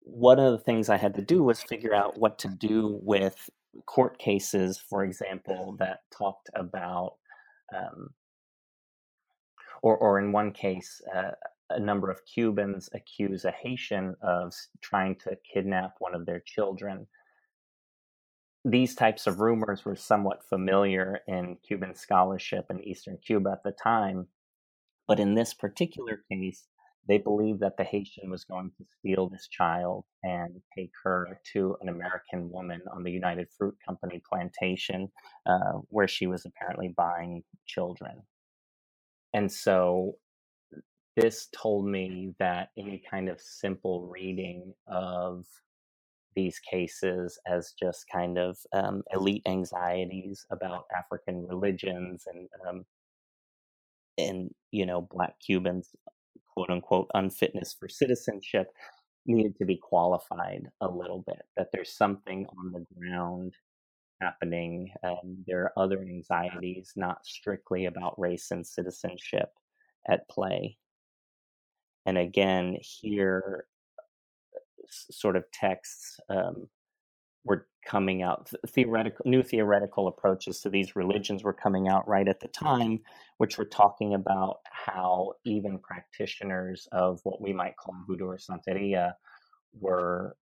one 0.00 0.38
of 0.38 0.52
the 0.52 0.64
things 0.64 0.88
I 0.88 0.96
had 0.96 1.14
to 1.14 1.22
do 1.22 1.42
was 1.42 1.62
figure 1.62 1.94
out 1.94 2.18
what 2.18 2.38
to 2.38 2.48
do 2.48 2.98
with 3.02 3.50
court 3.86 4.18
cases, 4.18 4.82
for 4.88 5.04
example, 5.04 5.76
that 5.78 5.98
talked 6.16 6.48
about, 6.54 7.16
um, 7.76 8.10
or, 9.82 9.96
or 9.96 10.18
in 10.18 10.32
one 10.32 10.52
case, 10.52 11.00
uh, 11.14 11.32
a 11.70 11.78
number 11.78 12.10
of 12.10 12.24
Cubans 12.24 12.88
accuse 12.94 13.44
a 13.44 13.50
Haitian 13.50 14.16
of 14.22 14.54
trying 14.80 15.16
to 15.16 15.36
kidnap 15.50 15.94
one 15.98 16.14
of 16.14 16.26
their 16.26 16.40
children. 16.40 17.06
These 18.64 18.94
types 18.94 19.26
of 19.26 19.40
rumors 19.40 19.84
were 19.84 19.96
somewhat 19.96 20.44
familiar 20.48 21.20
in 21.28 21.58
Cuban 21.66 21.94
scholarship 21.94 22.66
in 22.70 22.82
Eastern 22.82 23.18
Cuba 23.18 23.50
at 23.52 23.62
the 23.62 23.72
time. 23.72 24.28
But 25.06 25.20
in 25.20 25.34
this 25.34 25.54
particular 25.54 26.22
case, 26.30 26.66
they 27.08 27.18
believed 27.18 27.60
that 27.60 27.76
the 27.78 27.84
Haitian 27.84 28.30
was 28.30 28.44
going 28.44 28.70
to 28.76 28.84
steal 28.98 29.28
this 29.28 29.48
child 29.48 30.04
and 30.22 30.60
take 30.76 30.90
her 31.02 31.40
to 31.54 31.74
an 31.80 31.88
American 31.88 32.50
woman 32.50 32.82
on 32.94 33.02
the 33.02 33.10
United 33.10 33.48
Fruit 33.56 33.74
Company 33.84 34.22
plantation 34.28 35.08
uh, 35.46 35.78
where 35.88 36.06
she 36.06 36.26
was 36.26 36.44
apparently 36.44 36.94
buying 36.96 37.42
children. 37.66 38.22
And 39.32 39.50
so 39.50 40.16
this 41.16 41.48
told 41.56 41.86
me 41.86 42.34
that 42.38 42.68
any 42.76 43.02
kind 43.10 43.28
of 43.28 43.40
simple 43.40 44.06
reading 44.06 44.74
of 44.86 45.46
these 46.36 46.60
cases 46.60 47.38
as 47.46 47.72
just 47.80 48.04
kind 48.12 48.38
of 48.38 48.56
um, 48.72 49.02
elite 49.12 49.42
anxieties 49.46 50.46
about 50.50 50.84
African 50.96 51.46
religions 51.48 52.24
and 52.32 52.48
um, 52.68 52.84
and 54.18 54.50
you 54.70 54.86
know 54.86 55.00
black 55.00 55.34
Cubans 55.44 55.90
quote 56.58 56.70
unquote 56.70 57.10
unfitness 57.14 57.76
for 57.78 57.88
citizenship 57.88 58.72
needed 59.26 59.56
to 59.56 59.64
be 59.64 59.76
qualified 59.76 60.68
a 60.80 60.88
little 60.88 61.22
bit 61.26 61.42
that 61.56 61.68
there's 61.72 61.92
something 61.92 62.46
on 62.58 62.72
the 62.72 62.84
ground 62.98 63.54
happening 64.20 64.90
there 65.46 65.62
are 65.62 65.72
other 65.76 66.00
anxieties 66.02 66.92
not 66.96 67.24
strictly 67.24 67.86
about 67.86 68.18
race 68.18 68.50
and 68.50 68.66
citizenship 68.66 69.50
at 70.08 70.28
play. 70.28 70.76
And 72.06 72.18
again, 72.18 72.78
here, 72.80 73.66
sort 74.88 75.36
of 75.36 75.44
texts 75.52 76.18
um, 76.30 76.68
were 77.48 77.66
coming 77.84 78.22
out. 78.22 78.50
Theoretical, 78.68 79.24
new 79.26 79.42
theoretical 79.42 80.08
approaches 80.08 80.60
to 80.60 80.70
these 80.70 80.94
religions 80.94 81.42
were 81.42 81.52
coming 81.54 81.88
out 81.88 82.06
right 82.06 82.28
at 82.28 82.40
the 82.40 82.48
time, 82.48 83.00
which 83.38 83.56
were 83.58 83.64
talking 83.64 84.14
about 84.14 84.58
how 84.70 85.32
even 85.44 85.78
practitioners 85.78 86.86
of 86.92 87.20
what 87.24 87.40
we 87.40 87.52
might 87.52 87.76
call 87.76 87.94
voodoo 88.06 88.26
or 88.26 88.38
santeria 88.38 89.14
were 89.80 90.36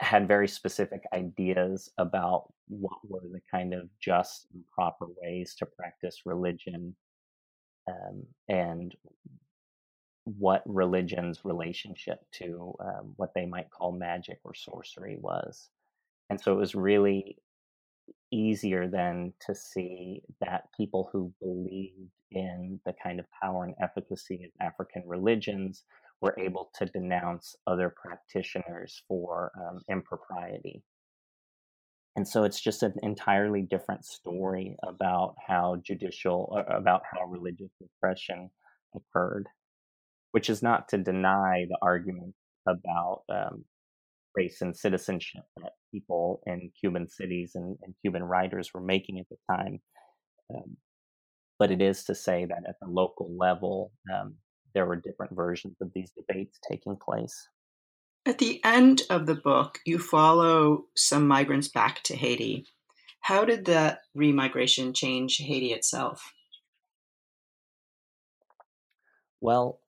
had 0.00 0.26
very 0.26 0.48
specific 0.48 1.02
ideas 1.12 1.90
about 1.98 2.50
what 2.68 2.98
were 3.06 3.28
the 3.30 3.40
kind 3.50 3.74
of 3.74 3.90
just 4.00 4.46
and 4.54 4.64
proper 4.74 5.06
ways 5.20 5.54
to 5.54 5.66
practice 5.66 6.22
religion 6.24 6.96
um, 7.86 8.24
and 8.48 8.94
what 10.24 10.62
religion's 10.66 11.44
relationship 11.44 12.20
to 12.32 12.74
um, 12.80 13.12
what 13.16 13.32
they 13.34 13.46
might 13.46 13.70
call 13.70 13.92
magic 13.92 14.38
or 14.44 14.54
sorcery 14.54 15.16
was. 15.20 15.70
And 16.28 16.40
so 16.40 16.52
it 16.52 16.56
was 16.56 16.74
really 16.74 17.38
easier 18.30 18.86
then 18.86 19.32
to 19.46 19.54
see 19.54 20.22
that 20.40 20.68
people 20.76 21.08
who 21.12 21.32
believed 21.40 22.12
in 22.30 22.80
the 22.86 22.94
kind 23.02 23.18
of 23.18 23.26
power 23.42 23.64
and 23.64 23.74
efficacy 23.82 24.44
of 24.44 24.66
African 24.66 25.02
religions 25.06 25.84
were 26.20 26.38
able 26.38 26.70
to 26.74 26.86
denounce 26.86 27.56
other 27.66 27.92
practitioners 28.00 29.02
for 29.08 29.50
um, 29.58 29.80
impropriety. 29.90 30.82
And 32.16 32.26
so 32.26 32.44
it's 32.44 32.60
just 32.60 32.82
an 32.82 32.94
entirely 33.02 33.62
different 33.62 34.04
story 34.04 34.76
about 34.82 35.34
how 35.46 35.76
judicial, 35.82 36.62
about 36.68 37.02
how 37.10 37.24
religious 37.24 37.70
oppression 37.82 38.50
occurred, 38.94 39.46
which 40.32 40.50
is 40.50 40.62
not 40.62 40.88
to 40.88 40.98
deny 40.98 41.66
the 41.68 41.78
argument 41.82 42.34
about 42.66 43.22
um, 43.28 43.64
race 44.36 44.60
and 44.60 44.76
citizenship 44.76 45.42
that 45.62 45.72
people 45.92 46.40
in 46.46 46.70
Cuban 46.78 47.08
cities 47.08 47.52
and, 47.54 47.76
and 47.82 47.94
Cuban 48.02 48.22
writers 48.22 48.70
were 48.72 48.80
making 48.80 49.18
at 49.18 49.26
the 49.28 49.36
time. 49.54 49.80
Um, 50.54 50.76
but 51.58 51.70
it 51.70 51.82
is 51.82 52.04
to 52.04 52.14
say 52.14 52.46
that 52.46 52.62
at 52.68 52.76
the 52.80 52.88
local 52.88 53.30
level, 53.36 53.92
um, 54.12 54.34
there 54.74 54.86
were 54.86 54.96
different 54.96 55.34
versions 55.34 55.76
of 55.80 55.90
these 55.94 56.12
debates 56.16 56.58
taking 56.68 56.96
place. 56.96 57.48
At 58.26 58.38
the 58.38 58.60
end 58.64 59.02
of 59.10 59.26
the 59.26 59.34
book, 59.34 59.78
you 59.84 59.98
follow 59.98 60.84
some 60.94 61.26
migrants 61.26 61.68
back 61.68 62.02
to 62.04 62.16
Haiti. 62.16 62.66
How 63.22 63.44
did 63.44 63.64
that 63.66 64.00
remigration 64.16 64.94
change 64.94 65.38
Haiti 65.38 65.72
itself? 65.72 66.32
Well, 69.40 69.80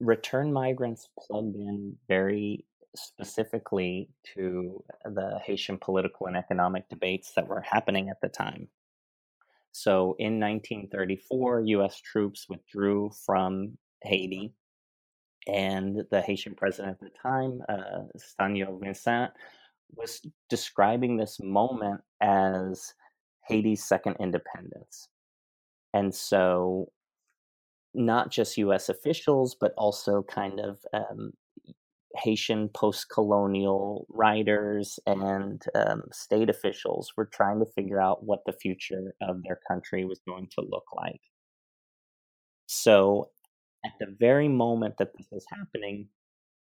return 0.00 0.52
migrants 0.52 1.08
plugged 1.18 1.56
in 1.56 1.96
very 2.08 2.64
specifically 2.94 4.08
to 4.34 4.82
the 5.04 5.38
Haitian 5.44 5.78
political 5.78 6.26
and 6.26 6.36
economic 6.36 6.88
debates 6.88 7.32
that 7.34 7.46
were 7.46 7.60
happening 7.60 8.08
at 8.08 8.20
the 8.20 8.28
time. 8.28 8.68
So 9.72 10.16
in 10.18 10.40
1934, 10.40 11.60
US 11.60 12.00
troops 12.00 12.46
withdrew 12.48 13.10
from 13.26 13.76
Haiti, 14.02 14.54
and 15.46 16.04
the 16.10 16.20
Haitian 16.20 16.54
president 16.54 16.98
at 17.00 17.00
the 17.00 17.18
time, 17.22 17.62
uh, 17.68 18.04
Sténio 18.18 18.80
Vincent, 18.80 19.32
was 19.94 20.20
describing 20.48 21.16
this 21.16 21.38
moment 21.40 22.00
as 22.20 22.94
Haiti's 23.46 23.84
second 23.84 24.16
independence. 24.18 25.08
And 25.94 26.12
so, 26.14 26.90
not 27.96 28.30
just 28.30 28.58
US 28.58 28.88
officials, 28.88 29.56
but 29.58 29.72
also 29.76 30.22
kind 30.22 30.60
of 30.60 30.78
um, 30.92 31.32
Haitian 32.16 32.68
post 32.68 33.08
colonial 33.10 34.06
writers 34.08 34.98
and 35.06 35.62
um, 35.74 36.02
state 36.12 36.48
officials 36.48 37.12
were 37.16 37.26
trying 37.26 37.58
to 37.60 37.66
figure 37.66 38.00
out 38.00 38.24
what 38.24 38.40
the 38.46 38.52
future 38.52 39.14
of 39.20 39.42
their 39.42 39.58
country 39.68 40.04
was 40.04 40.20
going 40.26 40.48
to 40.52 40.66
look 40.68 40.84
like. 40.94 41.20
So, 42.66 43.30
at 43.84 43.92
the 44.00 44.14
very 44.18 44.48
moment 44.48 44.96
that 44.98 45.12
this 45.16 45.28
is 45.32 45.46
happening, 45.50 46.08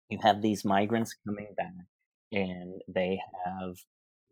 you 0.10 0.20
have 0.22 0.42
these 0.42 0.66
migrants 0.66 1.16
coming 1.26 1.48
back 1.56 1.74
and 2.32 2.82
they 2.88 3.20
have 3.46 3.76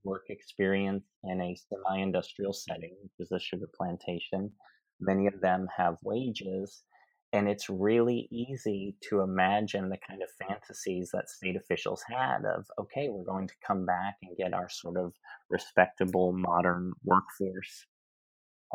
work 0.03 0.23
experience 0.29 1.05
in 1.23 1.39
a 1.41 1.55
semi 1.55 2.01
industrial 2.01 2.53
setting, 2.53 2.95
which 3.01 3.13
is 3.19 3.31
a 3.31 3.39
sugar 3.39 3.69
plantation. 3.75 4.51
Many 4.99 5.27
of 5.27 5.39
them 5.41 5.67
have 5.75 5.97
wages 6.03 6.83
and 7.33 7.47
it's 7.47 7.69
really 7.69 8.27
easy 8.31 8.95
to 9.09 9.21
imagine 9.21 9.89
the 9.89 9.97
kind 10.05 10.21
of 10.21 10.29
fantasies 10.47 11.11
that 11.13 11.29
state 11.29 11.55
officials 11.55 12.03
had 12.07 12.43
of, 12.45 12.65
okay, 12.79 13.07
we're 13.09 13.23
going 13.23 13.47
to 13.47 13.53
come 13.65 13.85
back 13.85 14.15
and 14.21 14.35
get 14.37 14.53
our 14.53 14.67
sort 14.69 14.97
of 14.97 15.13
respectable 15.49 16.33
modern 16.33 16.91
workforce. 17.05 17.85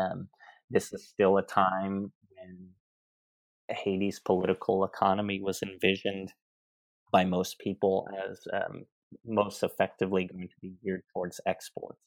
Um, 0.00 0.28
this 0.70 0.92
is 0.92 1.06
still 1.06 1.36
a 1.36 1.42
time 1.42 2.12
when 2.30 2.68
Haiti's 3.68 4.20
political 4.20 4.84
economy 4.84 5.40
was 5.40 5.62
envisioned 5.62 6.32
by 7.12 7.24
most 7.24 7.58
people 7.58 8.08
as 8.26 8.40
um, 8.52 8.86
most 9.24 9.62
effectively 9.62 10.28
going 10.32 10.48
to 10.48 10.54
be 10.62 10.74
geared 10.82 11.02
towards 11.12 11.40
exports. 11.46 12.00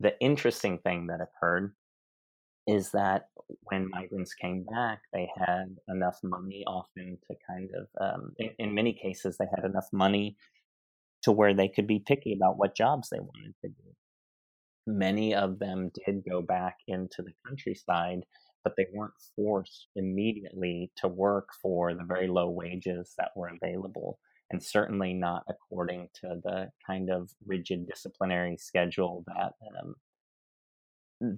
The 0.00 0.18
interesting 0.20 0.78
thing 0.78 1.06
that 1.08 1.20
occurred 1.20 1.74
is 2.66 2.90
that 2.90 3.28
when 3.62 3.88
migrants 3.90 4.34
came 4.34 4.64
back, 4.64 5.00
they 5.12 5.28
had 5.36 5.76
enough 5.88 6.18
money 6.22 6.64
often 6.66 7.18
to 7.28 7.36
kind 7.48 7.70
of, 7.76 7.86
um, 8.00 8.32
in, 8.58 8.74
many 8.74 8.92
cases, 8.92 9.36
they 9.38 9.46
had 9.54 9.64
enough 9.64 9.86
money 9.92 10.36
to 11.22 11.30
where 11.32 11.54
they 11.54 11.68
could 11.68 11.86
be 11.86 12.02
picky 12.04 12.34
about 12.34 12.58
what 12.58 12.76
jobs 12.76 13.08
they 13.08 13.20
wanted 13.20 13.54
to 13.62 13.68
do. 13.68 13.94
Many 14.86 15.34
of 15.34 15.58
them 15.58 15.90
did 16.04 16.24
go 16.28 16.42
back 16.42 16.76
into 16.88 17.22
the 17.22 17.32
countryside, 17.46 18.24
but 18.64 18.74
they 18.76 18.86
weren't 18.92 19.14
forced 19.36 19.86
immediately 19.94 20.90
to 20.96 21.08
work 21.08 21.48
for 21.62 21.94
the 21.94 22.04
very 22.04 22.28
low 22.28 22.50
wages 22.50 23.14
that 23.16 23.30
were 23.36 23.50
available. 23.62 24.18
And 24.50 24.62
certainly 24.62 25.12
not 25.12 25.42
according 25.48 26.08
to 26.20 26.40
the 26.42 26.70
kind 26.86 27.10
of 27.10 27.30
rigid 27.44 27.86
disciplinary 27.88 28.56
schedule 28.56 29.24
that 29.26 29.52
um, 29.80 29.94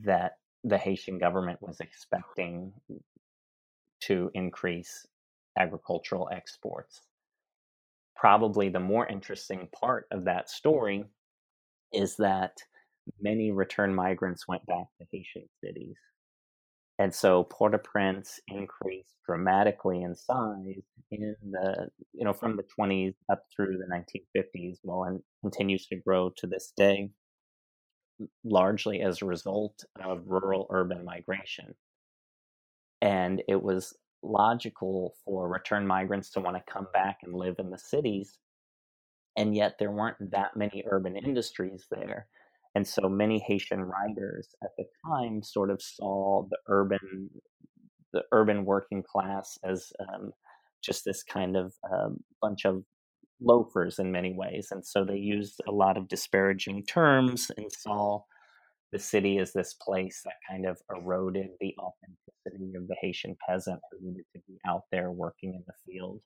that 0.05 0.33
the 0.65 0.79
Haitian 0.79 1.19
government 1.19 1.61
was 1.63 1.81
expecting 1.81 2.73
to 4.03 4.31
increase 4.35 5.07
agricultural 5.59 6.29
exports. 6.33 7.03
Probably 8.17 8.69
the 8.69 8.81
more 8.81 9.07
interesting 9.07 9.69
part 9.73 10.07
of 10.11 10.25
that 10.25 10.51
story 10.51 11.05
is 11.93 12.17
that 12.17 12.59
many 13.21 13.51
return 13.51 13.95
migrants 13.95 14.47
went 14.49 14.67
back 14.67 14.87
to 14.99 15.07
Haitian 15.11 15.49
cities. 15.63 15.97
And 16.99 17.15
so 17.15 17.45
Port-au-Prince 17.45 18.41
increased 18.49 19.15
dramatically 19.25 20.03
in 20.03 20.17
size 20.17 20.83
in 21.13 21.37
the, 21.53 21.89
you 22.13 22.25
know, 22.25 22.33
from 22.33 22.57
the 22.57 22.65
20s 22.79 23.15
up 23.31 23.45
through 23.55 23.79
the 23.79 23.87
1950s, 23.87 24.79
well, 24.83 25.05
and 25.05 25.21
continues 25.41 25.87
to 25.87 25.97
grow 25.97 26.31
to 26.37 26.47
this 26.49 26.73
day 26.77 27.11
largely 28.45 29.01
as 29.01 29.23
a 29.23 29.27
result 29.27 29.85
of 30.03 30.23
rural 30.27 30.67
urban 30.71 31.05
migration. 31.05 31.75
And 33.01 33.43
it 33.49 33.63
was 33.63 33.95
logical 34.23 35.15
for 35.25 35.49
return 35.49 35.87
migrants 35.87 36.31
to 36.31 36.41
want 36.41 36.57
to 36.57 36.73
come 36.73 36.89
back 36.93 37.19
and 37.23 37.35
live 37.35 37.57
in 37.59 37.71
the 37.71 37.79
cities. 37.79 38.39
And 39.37 39.55
yet 39.55 39.77
there 39.79 39.93
weren't 39.93 40.31
that 40.33 40.57
many 40.57 40.83
urban 40.91 41.17
industries 41.17 41.87
there. 41.91 42.27
And 42.75 42.87
so 42.87 43.09
many 43.09 43.39
Haitian 43.47 43.83
writers 43.83 44.49
at 44.63 44.71
the 44.77 44.85
time 45.07 45.43
sort 45.43 45.71
of 45.71 45.81
saw 45.81 46.47
the 46.51 46.59
urban, 46.69 47.31
the 48.13 48.23
urban 48.33 48.65
working 48.65 49.03
class 49.03 49.59
as 49.65 49.93
um, 50.01 50.33
just 50.83 51.05
this 51.05 51.23
kind 51.23 51.57
of 51.57 51.73
um, 51.91 52.19
bunch 52.41 52.65
of 52.65 52.83
loafers 53.41 53.99
in 53.99 54.13
many 54.13 54.33
ways. 54.33 54.69
And 54.71 54.85
so 54.85 55.05
they 55.05 55.17
used 55.17 55.61
a 55.67 55.73
lot 55.73 55.97
of 55.97 56.09
disparaging 56.09 56.85
terms 56.87 57.51
and 57.57 57.71
saw 57.73 58.23
the 58.93 58.99
city 58.99 59.39
as 59.39 59.53
this 59.53 59.75
place 59.75 60.23
that 60.25 60.35
kind 60.49 60.67
of 60.67 60.79
eroded 60.95 61.49
the 61.61 61.75
authenticity 61.79 62.75
of 62.77 62.89
the 62.89 62.97
Haitian 63.01 63.37
peasant 63.47 63.81
who 63.91 64.09
needed 64.09 64.25
to 64.35 64.41
be 64.47 64.59
out 64.67 64.85
there 64.91 65.11
working 65.11 65.55
in 65.55 65.63
the 65.67 65.75
field. 65.87 66.21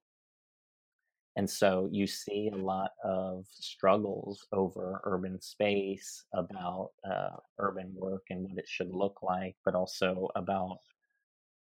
And 1.34 1.48
so 1.48 1.88
you 1.90 2.06
see 2.06 2.50
a 2.52 2.56
lot 2.56 2.90
of 3.02 3.46
struggles 3.48 4.46
over 4.52 5.00
urban 5.04 5.40
space, 5.40 6.24
about 6.34 6.90
uh, 7.10 7.36
urban 7.58 7.92
work 7.96 8.24
and 8.28 8.42
what 8.42 8.58
it 8.58 8.68
should 8.68 8.90
look 8.90 9.22
like, 9.22 9.56
but 9.64 9.74
also 9.74 10.28
about 10.36 10.78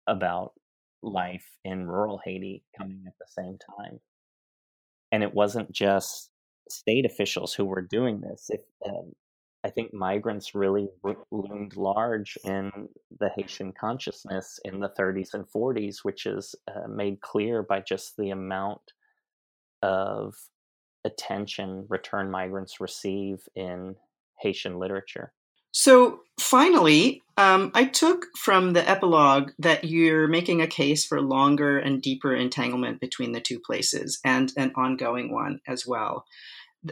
about 0.07 0.53
life 1.02 1.46
in 1.65 1.87
rural 1.87 2.21
Haiti 2.25 2.63
coming 2.77 3.04
at 3.06 3.15
the 3.19 3.27
same 3.27 3.56
time 3.79 4.00
and 5.15 5.23
it 5.23 5.33
wasn't 5.33 5.71
just 5.71 6.31
state 6.69 7.06
officials 7.06 7.54
who 7.54 7.65
were 7.65 7.81
doing 7.81 8.21
this. 8.21 8.50
If 8.50 8.62
um, 8.85 9.12
I 9.62 9.71
think 9.71 9.94
migrants 9.94 10.56
really 10.56 10.88
loomed 11.31 11.77
large 11.77 12.37
in 12.42 12.88
the 13.21 13.31
Haitian 13.37 13.73
consciousness 13.79 14.58
in 14.65 14.81
the 14.81 14.88
30s 14.98 15.33
and 15.33 15.44
40s, 15.46 15.98
which 16.02 16.27
is 16.27 16.56
uh, 16.67 16.88
made 16.88 17.21
clear 17.21 17.62
by 17.62 17.81
just 17.81 18.17
the 18.17 18.31
amount 18.31 18.81
of 19.83 20.35
attention 21.04 21.87
return 21.88 22.29
migrants 22.29 22.81
receive 22.81 23.38
in 23.54 23.94
Haitian 24.40 24.81
literature. 24.81 25.33
So 25.77 26.20
finally, 26.38 27.20
um, 27.37 27.72
I 27.75 27.87
took 27.87 28.27
from 28.38 28.75
the 28.75 28.88
epilogue 28.88 29.50
that 29.58 29.83
you're 29.83 30.29
making 30.29 30.62
a 30.62 30.68
case 30.68 31.04
for 31.04 31.20
longer 31.20 31.79
and 31.79 32.00
deeper 32.00 32.33
entanglement 32.33 33.00
between 33.00 33.33
the 33.33 33.40
two 33.40 33.58
places 33.58 34.20
and 34.25 34.52
an 34.56 34.70
ongoing 34.77 35.33
one 35.33 35.58
as 35.66 35.85
well. 35.85 36.27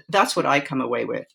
That's 0.08 0.34
what 0.34 0.46
I 0.46 0.58
come 0.58 0.80
away 0.80 1.04
with, 1.04 1.28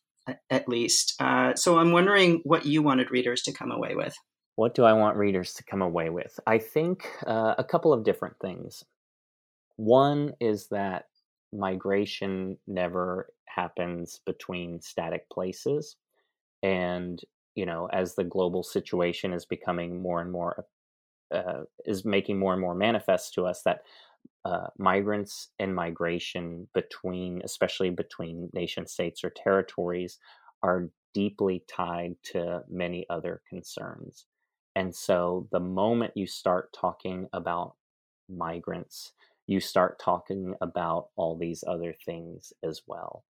at 0.49 0.67
least. 0.67 1.15
Uh, 1.21 1.55
so 1.55 1.79
I'm 1.79 1.93
wondering 1.93 2.41
what 2.43 2.65
you 2.65 2.83
wanted 2.83 3.11
readers 3.11 3.43
to 3.43 3.53
come 3.53 3.71
away 3.71 3.95
with. 3.95 4.13
What 4.55 4.75
do 4.75 4.83
I 4.83 4.91
want 4.91 5.15
readers 5.15 5.53
to 5.53 5.63
come 5.63 5.81
away 5.81 6.09
with? 6.09 6.37
I 6.45 6.57
think 6.57 7.07
uh, 7.25 7.55
a 7.57 7.63
couple 7.63 7.93
of 7.93 8.03
different 8.03 8.35
things. 8.41 8.83
One 9.77 10.33
is 10.41 10.67
that 10.67 11.05
migration 11.53 12.57
never 12.67 13.31
happens 13.45 14.19
between 14.25 14.81
static 14.81 15.29
places. 15.29 15.95
And, 16.61 17.21
you 17.57 17.65
know, 17.65 17.87
as 17.91 18.15
the 18.15 18.23
global 18.23 18.63
situation 18.63 19.33
is 19.33 19.45
becoming 19.45 20.01
more 20.01 20.21
and 20.21 20.31
more, 20.31 20.65
uh, 21.33 21.63
is 21.85 22.05
making 22.05 22.37
more 22.37 22.53
and 22.53 22.61
more 22.61 22.75
manifest 22.75 23.33
to 23.33 23.45
us 23.47 23.63
that 23.63 23.81
uh, 24.45 24.67
migrants 24.77 25.49
and 25.59 25.75
migration 25.75 26.67
between, 26.75 27.41
especially 27.43 27.89
between 27.89 28.49
nation 28.53 28.85
states 28.85 29.23
or 29.23 29.31
territories, 29.31 30.19
are 30.61 30.89
deeply 31.15 31.63
tied 31.67 32.15
to 32.23 32.63
many 32.69 33.07
other 33.09 33.41
concerns. 33.49 34.27
And 34.75 34.95
so 34.95 35.47
the 35.51 35.59
moment 35.59 36.13
you 36.15 36.27
start 36.27 36.71
talking 36.73 37.27
about 37.33 37.73
migrants, 38.29 39.13
you 39.47 39.59
start 39.59 39.99
talking 39.99 40.53
about 40.61 41.07
all 41.15 41.35
these 41.35 41.63
other 41.67 41.95
things 42.05 42.53
as 42.63 42.83
well. 42.85 43.25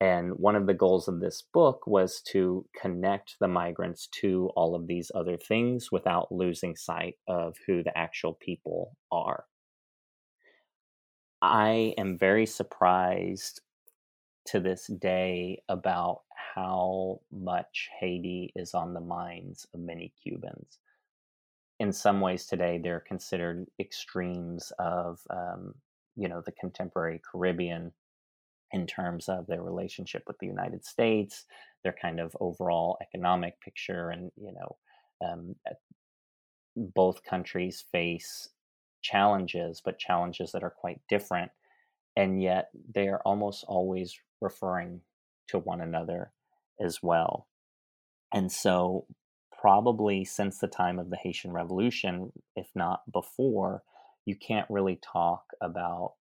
And 0.00 0.32
one 0.32 0.56
of 0.56 0.66
the 0.66 0.74
goals 0.74 1.08
of 1.08 1.20
this 1.20 1.42
book 1.42 1.86
was 1.86 2.20
to 2.32 2.66
connect 2.80 3.36
the 3.40 3.48
migrants 3.48 4.08
to 4.20 4.50
all 4.56 4.74
of 4.74 4.86
these 4.86 5.10
other 5.14 5.36
things 5.36 5.90
without 5.92 6.32
losing 6.32 6.76
sight 6.76 7.14
of 7.28 7.56
who 7.66 7.82
the 7.82 7.96
actual 7.96 8.34
people 8.34 8.96
are. 9.10 9.44
I 11.40 11.94
am 11.96 12.18
very 12.18 12.46
surprised 12.46 13.60
to 14.46 14.60
this 14.60 14.86
day 14.86 15.62
about 15.68 16.22
how 16.54 17.20
much 17.32 17.88
Haiti 17.98 18.52
is 18.56 18.74
on 18.74 18.94
the 18.94 19.00
minds 19.00 19.66
of 19.74 19.80
many 19.80 20.12
Cubans. 20.22 20.78
In 21.80 21.92
some 21.92 22.20
ways, 22.20 22.46
today 22.46 22.78
they're 22.82 23.00
considered 23.00 23.66
extremes 23.80 24.72
of, 24.78 25.20
um, 25.30 25.74
you 26.16 26.28
know, 26.28 26.40
the 26.40 26.52
contemporary 26.52 27.20
Caribbean 27.30 27.92
in 28.74 28.88
terms 28.88 29.28
of 29.28 29.46
their 29.46 29.62
relationship 29.62 30.24
with 30.26 30.36
the 30.40 30.48
United 30.48 30.84
States, 30.84 31.44
their 31.84 31.94
kind 32.02 32.18
of 32.18 32.36
overall 32.40 32.98
economic 33.00 33.60
picture, 33.60 34.10
and 34.10 34.32
you 34.36 34.52
know, 34.52 34.76
um, 35.24 35.54
both 36.76 37.22
countries 37.22 37.84
face 37.92 38.48
challenges, 39.00 39.80
but 39.84 40.00
challenges 40.00 40.50
that 40.50 40.64
are 40.64 40.74
quite 40.76 41.00
different, 41.08 41.52
and 42.16 42.42
yet 42.42 42.70
they 42.92 43.06
are 43.06 43.22
almost 43.24 43.64
always 43.68 44.18
referring 44.40 45.00
to 45.46 45.58
one 45.60 45.80
another 45.80 46.32
as 46.84 47.00
well. 47.00 47.46
And 48.32 48.50
so, 48.50 49.06
probably 49.56 50.24
since 50.24 50.58
the 50.58 50.66
time 50.66 50.98
of 50.98 51.10
the 51.10 51.16
Haitian 51.22 51.52
Revolution, 51.52 52.32
if 52.56 52.66
not 52.74 53.02
before, 53.12 53.84
you 54.24 54.34
can't 54.34 54.68
really 54.68 54.98
talk 55.00 55.44
about, 55.62 56.14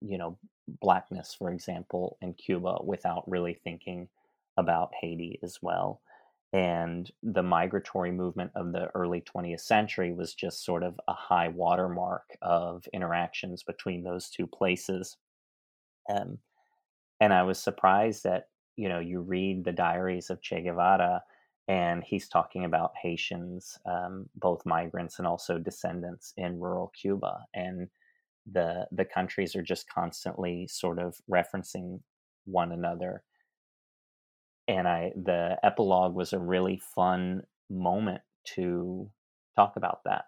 you 0.00 0.18
know, 0.18 0.38
blackness, 0.80 1.34
for 1.34 1.50
example, 1.50 2.16
in 2.20 2.34
Cuba 2.34 2.78
without 2.84 3.28
really 3.28 3.54
thinking 3.54 4.08
about 4.56 4.92
Haiti 5.00 5.38
as 5.42 5.58
well. 5.62 6.00
And 6.52 7.10
the 7.22 7.44
migratory 7.44 8.10
movement 8.10 8.50
of 8.56 8.72
the 8.72 8.88
early 8.94 9.20
20th 9.20 9.60
century 9.60 10.12
was 10.12 10.34
just 10.34 10.64
sort 10.64 10.82
of 10.82 10.98
a 11.06 11.12
high 11.12 11.48
watermark 11.48 12.36
of 12.42 12.88
interactions 12.92 13.62
between 13.62 14.02
those 14.02 14.30
two 14.30 14.48
places. 14.48 15.16
Um, 16.08 16.38
and 17.20 17.32
I 17.32 17.42
was 17.42 17.58
surprised 17.58 18.24
that 18.24 18.48
you 18.76 18.88
know 18.88 18.98
you 18.98 19.20
read 19.20 19.64
the 19.64 19.72
diaries 19.72 20.30
of 20.30 20.40
Che 20.40 20.62
Guevara, 20.62 21.22
and 21.68 22.02
he's 22.02 22.28
talking 22.28 22.64
about 22.64 22.94
Haitians, 23.00 23.78
um, 23.86 24.28
both 24.34 24.66
migrants 24.66 25.18
and 25.18 25.28
also 25.28 25.58
descendants 25.58 26.32
in 26.36 26.58
rural 26.58 26.92
Cuba, 27.00 27.44
and 27.54 27.88
the 28.52 28.86
the 28.92 29.04
countries 29.04 29.54
are 29.56 29.62
just 29.62 29.88
constantly 29.88 30.66
sort 30.68 30.98
of 30.98 31.16
referencing 31.30 32.00
one 32.44 32.72
another. 32.72 33.22
And 34.68 34.86
I 34.88 35.12
the 35.16 35.58
epilogue 35.62 36.14
was 36.14 36.32
a 36.32 36.38
really 36.38 36.80
fun 36.94 37.42
moment 37.68 38.22
to 38.54 39.10
talk 39.56 39.76
about 39.76 40.00
that. 40.04 40.24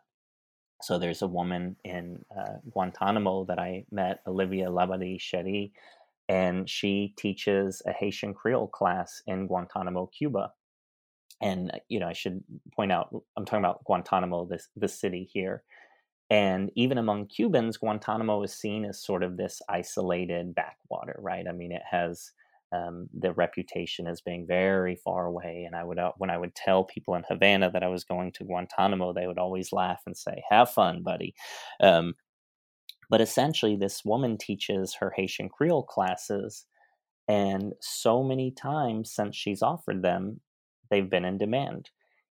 So 0.82 0.98
there's 0.98 1.22
a 1.22 1.28
woman 1.28 1.76
in 1.84 2.24
uh, 2.36 2.54
Guantanamo 2.70 3.44
that 3.44 3.58
I 3.58 3.84
met, 3.92 4.20
Olivia 4.26 4.66
Labadie 4.66 5.20
Cheri, 5.20 5.72
and 6.28 6.68
she 6.68 7.14
teaches 7.16 7.82
a 7.86 7.92
Haitian 7.92 8.34
Creole 8.34 8.66
class 8.66 9.22
in 9.26 9.46
Guantanamo, 9.46 10.06
Cuba. 10.06 10.52
And 11.40 11.70
uh, 11.70 11.78
you 11.88 12.00
know, 12.00 12.08
I 12.08 12.12
should 12.12 12.42
point 12.74 12.90
out, 12.90 13.14
I'm 13.36 13.44
talking 13.44 13.64
about 13.64 13.84
Guantanamo, 13.84 14.46
this 14.46 14.68
the 14.76 14.88
city 14.88 15.28
here. 15.32 15.62
And 16.30 16.70
even 16.76 16.98
among 16.98 17.26
Cubans, 17.26 17.76
Guantanamo 17.76 18.42
is 18.42 18.54
seen 18.54 18.84
as 18.84 19.02
sort 19.02 19.22
of 19.22 19.36
this 19.36 19.60
isolated 19.68 20.54
backwater, 20.54 21.16
right? 21.20 21.46
I 21.46 21.52
mean, 21.52 21.72
it 21.72 21.82
has 21.90 22.32
um, 22.72 23.08
the 23.12 23.32
reputation 23.34 24.06
as 24.06 24.22
being 24.22 24.46
very 24.46 24.96
far 24.96 25.26
away. 25.26 25.64
And 25.66 25.76
I 25.76 25.84
would, 25.84 25.98
uh, 25.98 26.12
when 26.16 26.30
I 26.30 26.38
would 26.38 26.54
tell 26.54 26.84
people 26.84 27.14
in 27.14 27.24
Havana 27.28 27.70
that 27.70 27.82
I 27.82 27.88
was 27.88 28.04
going 28.04 28.32
to 28.32 28.44
Guantanamo, 28.44 29.12
they 29.12 29.26
would 29.26 29.38
always 29.38 29.72
laugh 29.72 30.00
and 30.06 30.16
say, 30.16 30.42
"Have 30.48 30.70
fun, 30.70 31.02
buddy." 31.02 31.34
Um, 31.80 32.14
but 33.10 33.20
essentially, 33.20 33.76
this 33.76 34.04
woman 34.04 34.38
teaches 34.38 34.94
her 34.94 35.12
Haitian 35.14 35.50
Creole 35.50 35.82
classes, 35.82 36.64
and 37.28 37.74
so 37.80 38.22
many 38.22 38.50
times 38.50 39.12
since 39.12 39.36
she's 39.36 39.62
offered 39.62 40.02
them, 40.02 40.40
they've 40.90 41.10
been 41.10 41.26
in 41.26 41.36
demand, 41.38 41.90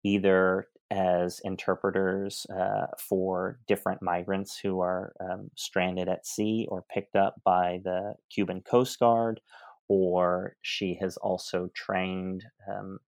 either 0.04 0.68
as 0.92 1.42
interpreters 1.44 2.46
uh, 2.56 2.88
for 3.00 3.60
different 3.68 4.02
migrants 4.02 4.60
who 4.62 4.82
are 4.82 5.14
um, 5.20 5.50
stranded 5.56 6.08
at 6.08 6.28
sea 6.28 6.68
or 6.70 6.86
picked 6.94 7.16
up 7.16 7.36
by 7.44 7.80
the 7.84 8.14
Cuban 8.34 8.62
Coast 8.62 9.00
Guard, 9.00 9.40
or 9.88 10.56
she 10.62 10.98
has 11.02 11.18
also 11.18 11.70
trained 11.76 12.44
um, 12.72 13.00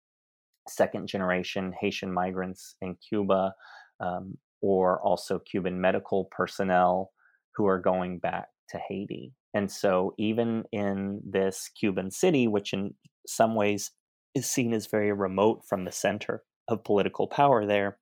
second 0.68 1.06
generation 1.06 1.72
Haitian 1.80 2.12
migrants 2.12 2.74
in 2.82 2.96
Cuba, 2.96 3.54
um, 4.00 4.36
or 4.60 5.00
also 5.02 5.38
Cuban 5.38 5.80
medical 5.80 6.24
personnel 6.26 7.12
who 7.54 7.66
are 7.66 7.80
going 7.80 8.18
back 8.18 8.48
to 8.70 8.78
Haiti. 8.88 9.32
And 9.54 9.70
so, 9.70 10.14
even 10.18 10.64
in 10.72 11.20
this 11.24 11.70
Cuban 11.78 12.10
city, 12.10 12.48
which 12.48 12.72
in 12.72 12.94
some 13.26 13.54
ways 13.54 13.92
is 14.34 14.46
seen 14.46 14.72
as 14.72 14.86
very 14.86 15.12
remote 15.12 15.62
from 15.68 15.84
the 15.84 15.92
center 15.92 16.42
of 16.68 16.84
political 16.84 17.26
power 17.26 17.66
there, 17.66 17.98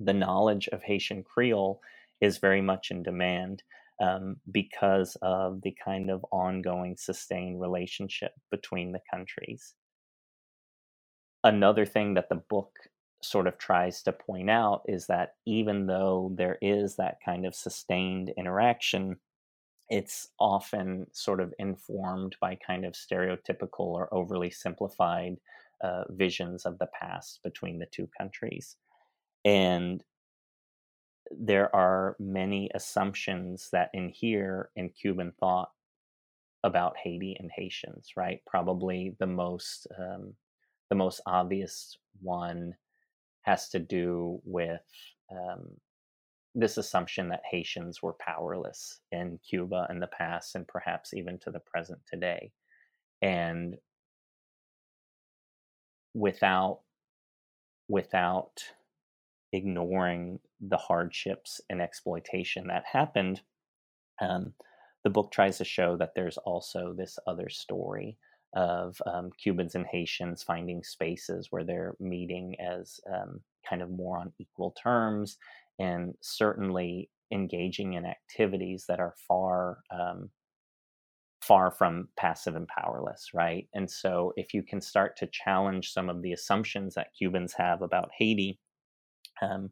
the 0.00 0.12
knowledge 0.12 0.68
of 0.68 0.82
Haitian 0.82 1.22
Creole 1.22 1.80
is 2.20 2.38
very 2.38 2.60
much 2.60 2.90
in 2.90 3.02
demand 3.02 3.62
um, 4.00 4.36
because 4.50 5.16
of 5.22 5.62
the 5.62 5.74
kind 5.84 6.10
of 6.10 6.24
ongoing, 6.32 6.96
sustained 6.96 7.60
relationship 7.60 8.32
between 8.50 8.92
the 8.92 9.00
countries. 9.10 9.74
Another 11.44 11.86
thing 11.86 12.14
that 12.14 12.28
the 12.28 12.42
book 12.48 12.70
sort 13.22 13.46
of 13.46 13.58
tries 13.58 14.02
to 14.02 14.12
point 14.12 14.50
out 14.50 14.82
is 14.86 15.06
that 15.06 15.34
even 15.46 15.86
though 15.86 16.32
there 16.36 16.58
is 16.60 16.96
that 16.96 17.18
kind 17.24 17.46
of 17.46 17.54
sustained 17.54 18.32
interaction, 18.36 19.16
it's 19.88 20.28
often 20.40 21.06
sort 21.12 21.40
of 21.40 21.54
informed 21.58 22.36
by 22.40 22.56
kind 22.66 22.84
of 22.84 22.94
stereotypical 22.94 23.80
or 23.80 24.12
overly 24.12 24.50
simplified 24.50 25.36
uh, 25.82 26.04
visions 26.10 26.64
of 26.64 26.78
the 26.78 26.88
past 26.98 27.40
between 27.42 27.78
the 27.78 27.86
two 27.86 28.08
countries. 28.16 28.76
And 29.44 30.02
there 31.30 31.74
are 31.74 32.16
many 32.18 32.70
assumptions 32.74 33.68
that 33.72 33.90
inhere 33.94 34.70
in 34.76 34.90
Cuban 34.90 35.32
thought 35.40 35.70
about 36.64 36.96
Haiti 37.02 37.36
and 37.38 37.50
Haitians, 37.54 38.10
right? 38.16 38.40
Probably 38.46 39.16
the 39.18 39.26
most 39.26 39.86
um, 39.98 40.34
the 40.90 40.96
most 40.96 41.20
obvious 41.26 41.96
one 42.20 42.74
has 43.42 43.68
to 43.70 43.78
do 43.78 44.40
with 44.44 44.82
um, 45.30 45.70
this 46.54 46.76
assumption 46.76 47.28
that 47.30 47.42
Haitians 47.50 48.02
were 48.02 48.14
powerless 48.14 49.00
in 49.10 49.38
Cuba 49.48 49.86
in 49.90 50.00
the 50.00 50.06
past 50.08 50.54
and 50.54 50.68
perhaps 50.68 51.14
even 51.14 51.38
to 51.38 51.50
the 51.50 51.60
present 51.60 51.98
today. 52.06 52.52
And 53.22 53.76
without 56.14 56.80
without 57.88 58.62
ignoring 59.52 60.38
the 60.60 60.76
hardships 60.76 61.60
and 61.68 61.82
exploitation 61.82 62.66
that 62.68 62.84
happened, 62.90 63.40
um, 64.20 64.54
the 65.04 65.10
book 65.10 65.30
tries 65.30 65.58
to 65.58 65.64
show 65.64 65.96
that 65.96 66.14
there's 66.14 66.38
also 66.38 66.94
this 66.94 67.18
other 67.26 67.48
story 67.48 68.16
of 68.54 69.00
um, 69.06 69.30
Cubans 69.42 69.74
and 69.74 69.86
Haitians 69.86 70.42
finding 70.42 70.82
spaces 70.82 71.48
where 71.50 71.64
they're 71.64 71.96
meeting 71.98 72.54
as 72.60 73.00
um, 73.12 73.40
kind 73.68 73.82
of 73.82 73.90
more 73.90 74.18
on 74.18 74.32
equal 74.38 74.72
terms, 74.72 75.38
and 75.78 76.14
certainly 76.20 77.10
engaging 77.32 77.94
in 77.94 78.04
activities 78.04 78.84
that 78.86 79.00
are 79.00 79.14
far 79.26 79.78
um, 79.90 80.30
far 81.42 81.70
from 81.70 82.08
passive 82.16 82.54
and 82.56 82.68
powerless, 82.68 83.30
right? 83.34 83.68
And 83.74 83.90
so, 83.90 84.32
if 84.36 84.54
you 84.54 84.62
can 84.62 84.80
start 84.80 85.16
to 85.18 85.26
challenge 85.26 85.92
some 85.92 86.08
of 86.08 86.22
the 86.22 86.32
assumptions 86.32 86.94
that 86.94 87.14
Cubans 87.16 87.54
have 87.54 87.82
about 87.82 88.10
Haiti, 88.16 88.58
um, 89.40 89.70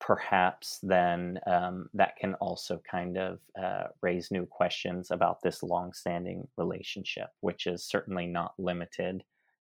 perhaps 0.00 0.78
then 0.82 1.38
um, 1.46 1.88
that 1.94 2.16
can 2.16 2.34
also 2.34 2.80
kind 2.90 3.16
of 3.18 3.40
uh, 3.60 3.84
raise 4.02 4.30
new 4.30 4.46
questions 4.46 5.10
about 5.10 5.42
this 5.42 5.62
long-standing 5.62 6.46
relationship, 6.56 7.28
which 7.40 7.66
is 7.66 7.84
certainly 7.84 8.26
not 8.26 8.52
limited 8.58 9.24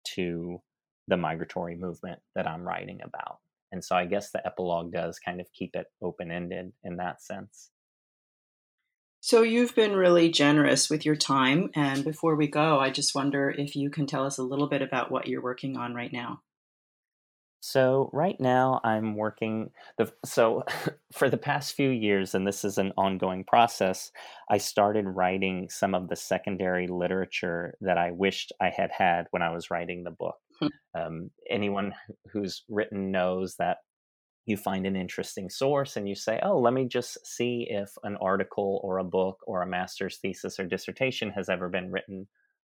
to 0.03 0.61
the 1.07 1.17
migratory 1.17 1.75
movement 1.75 2.19
that 2.35 2.47
I'm 2.47 2.67
writing 2.67 2.99
about. 3.03 3.39
And 3.71 3.83
so 3.83 3.95
I 3.95 4.05
guess 4.05 4.31
the 4.31 4.45
epilogue 4.45 4.91
does 4.91 5.19
kind 5.19 5.39
of 5.39 5.51
keep 5.53 5.75
it 5.75 5.87
open 6.01 6.31
ended 6.31 6.71
in 6.83 6.97
that 6.97 7.21
sense. 7.21 7.71
So 9.25 9.41
you've 9.41 9.73
been 9.73 9.95
really 9.95 10.29
generous 10.29 10.87
with 10.87 11.03
your 11.03 11.15
time. 11.15 11.71
And 11.73 12.03
before 12.03 12.35
we 12.35 12.45
go, 12.45 12.79
I 12.79 12.91
just 12.91 13.15
wonder 13.15 13.49
if 13.49 13.75
you 13.75 13.89
can 13.89 14.05
tell 14.05 14.23
us 14.23 14.37
a 14.37 14.43
little 14.43 14.67
bit 14.69 14.83
about 14.83 15.09
what 15.09 15.25
you're 15.25 15.41
working 15.41 15.77
on 15.77 15.95
right 15.95 16.13
now. 16.13 16.43
So 17.59 18.11
right 18.13 18.39
now 18.39 18.81
I'm 18.83 19.15
working 19.15 19.71
the 19.97 20.13
so 20.23 20.61
for 21.11 21.27
the 21.27 21.39
past 21.39 21.73
few 21.73 21.89
years 21.89 22.35
and 22.35 22.45
this 22.45 22.63
is 22.63 22.77
an 22.77 22.93
ongoing 22.97 23.45
process 23.45 24.11
I 24.51 24.59
started 24.59 25.07
writing 25.07 25.69
some 25.71 25.95
of 25.95 26.07
the 26.07 26.15
secondary 26.15 26.85
literature 26.85 27.73
that 27.81 27.97
I 27.97 28.11
wished 28.11 28.51
I 28.61 28.69
had 28.69 28.91
had 28.91 29.25
when 29.31 29.41
I 29.41 29.49
was 29.49 29.71
writing 29.71 30.03
the 30.03 30.11
book. 30.11 30.35
Hmm. 30.59 30.67
Um, 30.93 31.31
anyone 31.49 31.95
who's 32.31 32.63
written 32.69 33.09
knows 33.09 33.55
that 33.55 33.77
you 34.45 34.57
find 34.57 34.85
an 34.85 34.95
interesting 34.95 35.49
source 35.49 35.97
and 35.97 36.07
you 36.07 36.15
say, 36.15 36.39
"Oh, 36.43 36.59
let 36.59 36.73
me 36.73 36.85
just 36.87 37.25
see 37.25 37.67
if 37.69 37.97
an 38.03 38.17
article 38.17 38.79
or 38.83 38.97
a 38.99 39.03
book 39.03 39.39
or 39.47 39.61
a 39.61 39.67
master's 39.67 40.17
thesis 40.17 40.59
or 40.59 40.65
dissertation 40.65 41.31
has 41.31 41.49
ever 41.49 41.69
been 41.69 41.91
written 41.91 42.27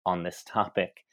on 0.06 0.24
this 0.24 0.44
topic." 0.46 1.06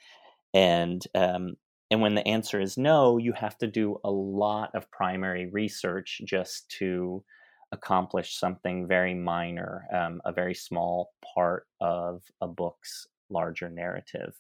And 0.55 1.05
um, 1.15 1.57
and 1.91 2.01
when 2.01 2.15
the 2.15 2.27
answer 2.27 2.61
is 2.61 2.79
no, 2.79 3.19
you 3.19 3.33
have 3.33 3.59
to 3.59 3.67
do 3.67 3.99
a 4.05 4.11
lot 4.11 4.71
of 4.75 4.91
primary 4.91 5.47
research 5.51 6.21
just 6.25 6.69
to 6.79 7.25
accomplish 7.73 8.37
something 8.37 8.87
very 8.87 9.15
minor, 9.15 9.87
um, 9.93 10.21
a 10.25 10.33
very 10.33 10.55
small 10.55 11.13
part 11.35 11.67
of 11.81 12.23
a 12.41 12.49
book's 12.49 13.07
larger 13.29 13.69
narrative. 13.69 14.35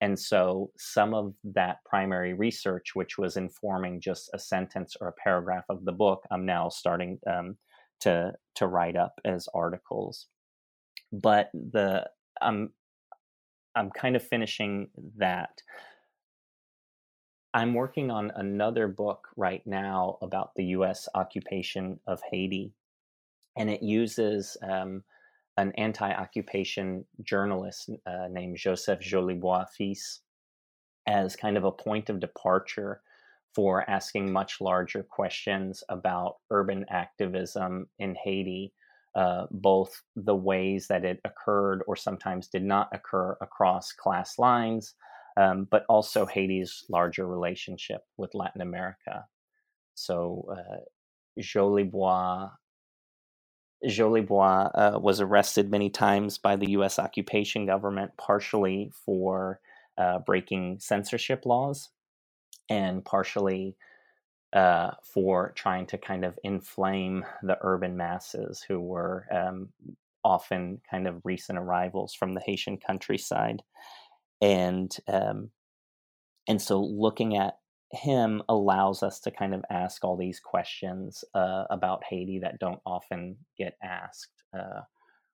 And 0.00 0.18
so 0.18 0.70
some 0.78 1.12
of 1.12 1.34
that 1.42 1.78
primary 1.84 2.32
research, 2.34 2.94
which 2.94 3.18
was 3.18 3.36
informing 3.36 4.00
just 4.00 4.30
a 4.32 4.38
sentence 4.38 4.96
or 5.00 5.08
a 5.08 5.22
paragraph 5.24 5.64
of 5.68 5.84
the 5.84 5.92
book, 5.92 6.22
I'm 6.30 6.46
now 6.46 6.68
starting 6.68 7.18
um, 7.26 7.56
to 8.00 8.32
to 8.56 8.66
write 8.66 8.96
up 8.96 9.14
as 9.24 9.48
articles. 9.54 10.26
But 11.12 11.50
the 11.52 12.08
I'm 12.40 12.70
I'm 13.74 13.90
kind 13.90 14.16
of 14.16 14.22
finishing 14.22 14.88
that. 15.16 15.62
I'm 17.54 17.74
working 17.74 18.10
on 18.10 18.30
another 18.36 18.88
book 18.88 19.26
right 19.36 19.66
now 19.66 20.18
about 20.22 20.50
the 20.54 20.64
U.S. 20.66 21.08
occupation 21.14 21.98
of 22.06 22.20
Haiti, 22.30 22.72
and 23.56 23.70
it 23.70 23.82
uses 23.82 24.56
um, 24.62 25.02
an 25.58 25.72
anti-occupation 25.76 27.04
journalist 27.22 27.90
uh, 28.06 28.28
named 28.30 28.56
Joseph 28.56 29.00
Jolibois 29.00 29.68
fils 29.76 30.20
as 31.06 31.34
kind 31.34 31.56
of 31.56 31.64
a 31.64 31.72
point 31.72 32.08
of 32.08 32.20
departure 32.20 33.02
for 33.54 33.88
asking 33.90 34.32
much 34.32 34.60
larger 34.60 35.02
questions 35.02 35.82
about 35.88 36.36
urban 36.50 36.84
activism 36.90 37.88
in 37.98 38.14
Haiti, 38.22 38.72
uh, 39.16 39.46
both 39.50 40.00
the 40.14 40.36
ways 40.36 40.86
that 40.86 41.04
it 41.04 41.18
occurred 41.24 41.82
or 41.88 41.96
sometimes 41.96 42.46
did 42.46 42.62
not 42.62 42.88
occur 42.92 43.36
across 43.40 43.90
class 43.92 44.38
lines, 44.38 44.94
um, 45.36 45.66
but 45.72 45.84
also 45.88 46.24
Haiti's 46.24 46.84
larger 46.88 47.26
relationship 47.26 48.02
with 48.16 48.32
Latin 48.32 48.60
America. 48.60 49.24
So 49.94 50.46
uh, 50.52 50.84
Jolibois 51.40 52.50
Jolibois 53.84 54.70
uh, 54.74 54.98
was 54.98 55.20
arrested 55.20 55.70
many 55.70 55.90
times 55.90 56.38
by 56.38 56.56
the 56.56 56.70
U.S. 56.72 56.98
occupation 56.98 57.66
government, 57.66 58.12
partially 58.16 58.90
for 59.04 59.60
uh, 59.96 60.18
breaking 60.20 60.78
censorship 60.80 61.46
laws, 61.46 61.90
and 62.68 63.04
partially 63.04 63.76
uh, 64.52 64.92
for 65.02 65.52
trying 65.54 65.86
to 65.86 65.98
kind 65.98 66.24
of 66.24 66.38
inflame 66.42 67.24
the 67.42 67.58
urban 67.60 67.96
masses 67.96 68.64
who 68.66 68.80
were 68.80 69.26
um, 69.30 69.68
often 70.24 70.80
kind 70.90 71.06
of 71.06 71.20
recent 71.24 71.58
arrivals 71.58 72.14
from 72.14 72.34
the 72.34 72.40
Haitian 72.40 72.78
countryside 72.78 73.62
and 74.40 74.96
um, 75.06 75.50
and 76.46 76.60
so 76.60 76.82
looking 76.82 77.36
at 77.36 77.58
him 77.92 78.42
allows 78.48 79.02
us 79.02 79.20
to 79.20 79.30
kind 79.30 79.54
of 79.54 79.64
ask 79.70 80.04
all 80.04 80.16
these 80.16 80.40
questions 80.40 81.24
uh, 81.34 81.64
about 81.70 82.04
Haiti 82.08 82.38
that 82.40 82.58
don't 82.58 82.80
often 82.84 83.36
get 83.56 83.76
asked, 83.82 84.42
uh, 84.56 84.82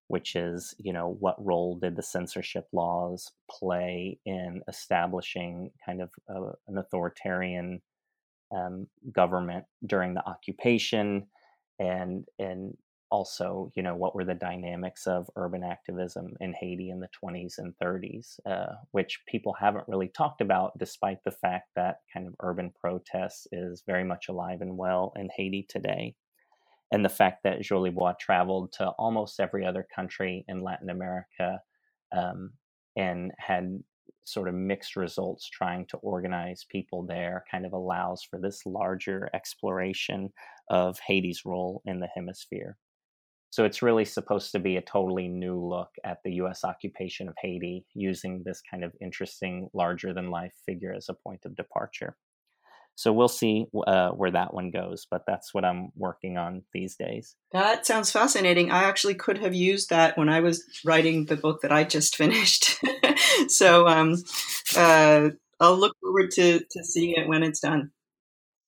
which 0.09 0.37
is, 0.37 0.75
you 0.79 0.93
know, 0.93 1.17
what 1.19 1.45
role 1.45 1.77
did 1.77 1.97
the 1.97 2.03
censorship 2.03 2.67
laws 2.73 3.33
play 3.51 4.19
in 4.25 4.63
establishing 4.69 5.71
kind 5.85 6.01
of 6.01 6.11
uh, 6.29 6.53
an 6.69 6.79
authoritarian 6.79 7.83
um, 8.55 8.87
government 9.13 9.65
during 9.85 10.15
the 10.15 10.27
occupation, 10.27 11.27
and 11.81 12.25
and 12.39 12.77
also, 13.11 13.71
you 13.75 13.83
know, 13.83 13.95
what 13.95 14.15
were 14.15 14.25
the 14.25 14.35
dynamics 14.35 15.07
of 15.07 15.31
urban 15.37 15.63
activism 15.63 16.35
in 16.41 16.53
Haiti 16.53 16.91
in 16.91 17.01
the 17.01 17.09
20s 17.23 17.59
and 17.59 17.75
30s, 17.83 18.41
uh, 18.47 18.75
which 18.91 19.21
people 19.29 19.53
haven't 19.53 19.89
really 19.89 20.09
talked 20.09 20.41
about, 20.41 20.77
despite 20.79 21.23
the 21.25 21.31
fact 21.31 21.69
that 21.77 21.99
kind 22.13 22.27
of 22.27 22.35
urban 22.41 22.73
protest 22.81 23.49
is 23.53 23.83
very 23.87 24.05
much 24.05 24.29
alive 24.29 24.63
and 24.63 24.77
well 24.77 25.13
in 25.17 25.29
Haiti 25.37 25.67
today. 25.69 26.15
And 26.93 27.05
the 27.05 27.09
fact 27.09 27.43
that 27.45 27.61
Jolibois 27.61 28.19
traveled 28.19 28.73
to 28.75 28.89
almost 28.91 29.41
every 29.41 29.65
other 29.65 29.87
country 29.95 30.45
in 30.49 30.63
Latin 30.63 30.91
America 30.91 31.61
um, 32.13 32.53
and 32.97 33.33
had 33.39 33.83
sort 34.25 34.49
of 34.49 34.55
mixed 34.55 34.97
results 34.97 35.49
trying 35.49 35.87
to 35.87 35.97
organize 35.99 36.65
people 36.71 37.03
there 37.03 37.45
kind 37.51 37.67
of 37.67 37.73
allows 37.73 38.23
for 38.23 38.39
this 38.39 38.65
larger 38.65 39.29
exploration 39.35 40.33
of 40.71 40.99
Haiti's 41.07 41.45
role 41.45 41.83
in 41.85 42.01
the 42.01 42.09
hemisphere. 42.15 42.77
So 43.55 43.65
it's 43.65 43.83
really 43.83 44.05
supposed 44.05 44.51
to 44.51 44.59
be 44.59 44.77
a 44.77 44.83
totally 44.83 45.29
new 45.29 45.57
look 45.65 45.91
at 46.05 46.19
the 46.25 46.33
US 46.43 46.65
occupation 46.65 47.29
of 47.29 47.37
Haiti 47.41 47.87
using 47.95 48.43
this 48.45 48.61
kind 48.69 48.83
of 48.83 48.93
interesting, 49.01 49.69
larger 49.73 50.13
than 50.13 50.29
life 50.29 50.53
figure 50.67 50.93
as 50.93 51.07
a 51.09 51.15
point 51.15 51.43
of 51.45 51.55
departure. 51.55 52.17
So 52.97 53.13
we'll 53.13 53.29
see 53.29 53.67
uh, 53.87 54.09
where 54.09 54.33
that 54.33 54.53
one 54.53 54.73
goes, 54.73 55.07
but 55.09 55.23
that's 55.29 55.55
what 55.55 55.65
I'm 55.65 55.91
working 55.95 56.37
on 56.37 56.63
these 56.73 56.97
days. 56.97 57.37
That 57.53 57.87
sounds 57.87 58.11
fascinating. 58.11 58.73
I 58.73 58.83
actually 58.89 59.15
could 59.15 59.39
have 59.39 59.55
used 59.55 59.89
that 59.91 60.19
when 60.19 60.29
I 60.29 60.41
was 60.41 60.65
writing 60.85 61.27
the 61.27 61.37
book 61.37 61.63
that 61.63 61.71
I 61.71 61.85
just 61.85 62.17
finished. 62.23 62.81
so 63.47 63.87
um, 63.87 64.17
uh, 64.77 65.29
I'll 65.61 65.79
look 65.79 65.97
forward 66.01 66.33
to, 66.33 66.59
to 66.59 66.83
seeing 66.83 67.15
it 67.17 67.29
when 67.29 67.45
it's 67.45 67.61
done. 67.61 67.93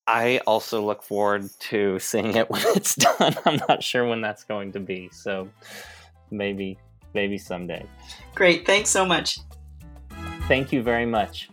I 0.07 0.39
also 0.47 0.85
look 0.85 1.03
forward 1.03 1.49
to 1.71 1.99
seeing 1.99 2.37
it 2.37 2.49
when 2.49 2.63
it's 2.77 2.95
done. 3.19 3.37
I'm 3.45 3.61
not 3.69 3.83
sure 3.83 4.07
when 4.07 4.21
that's 4.21 4.45
going 4.45 4.73
to 4.73 4.81
be, 4.81 5.09
so 5.13 5.49
maybe 6.31 6.79
maybe 7.15 7.39
someday. 7.39 7.85
Great, 8.35 8.67
thanks 8.67 8.91
so 8.91 9.05
much. 9.05 9.39
Thank 10.49 10.73
you 10.73 10.83
very 10.83 11.07
much. 11.07 11.49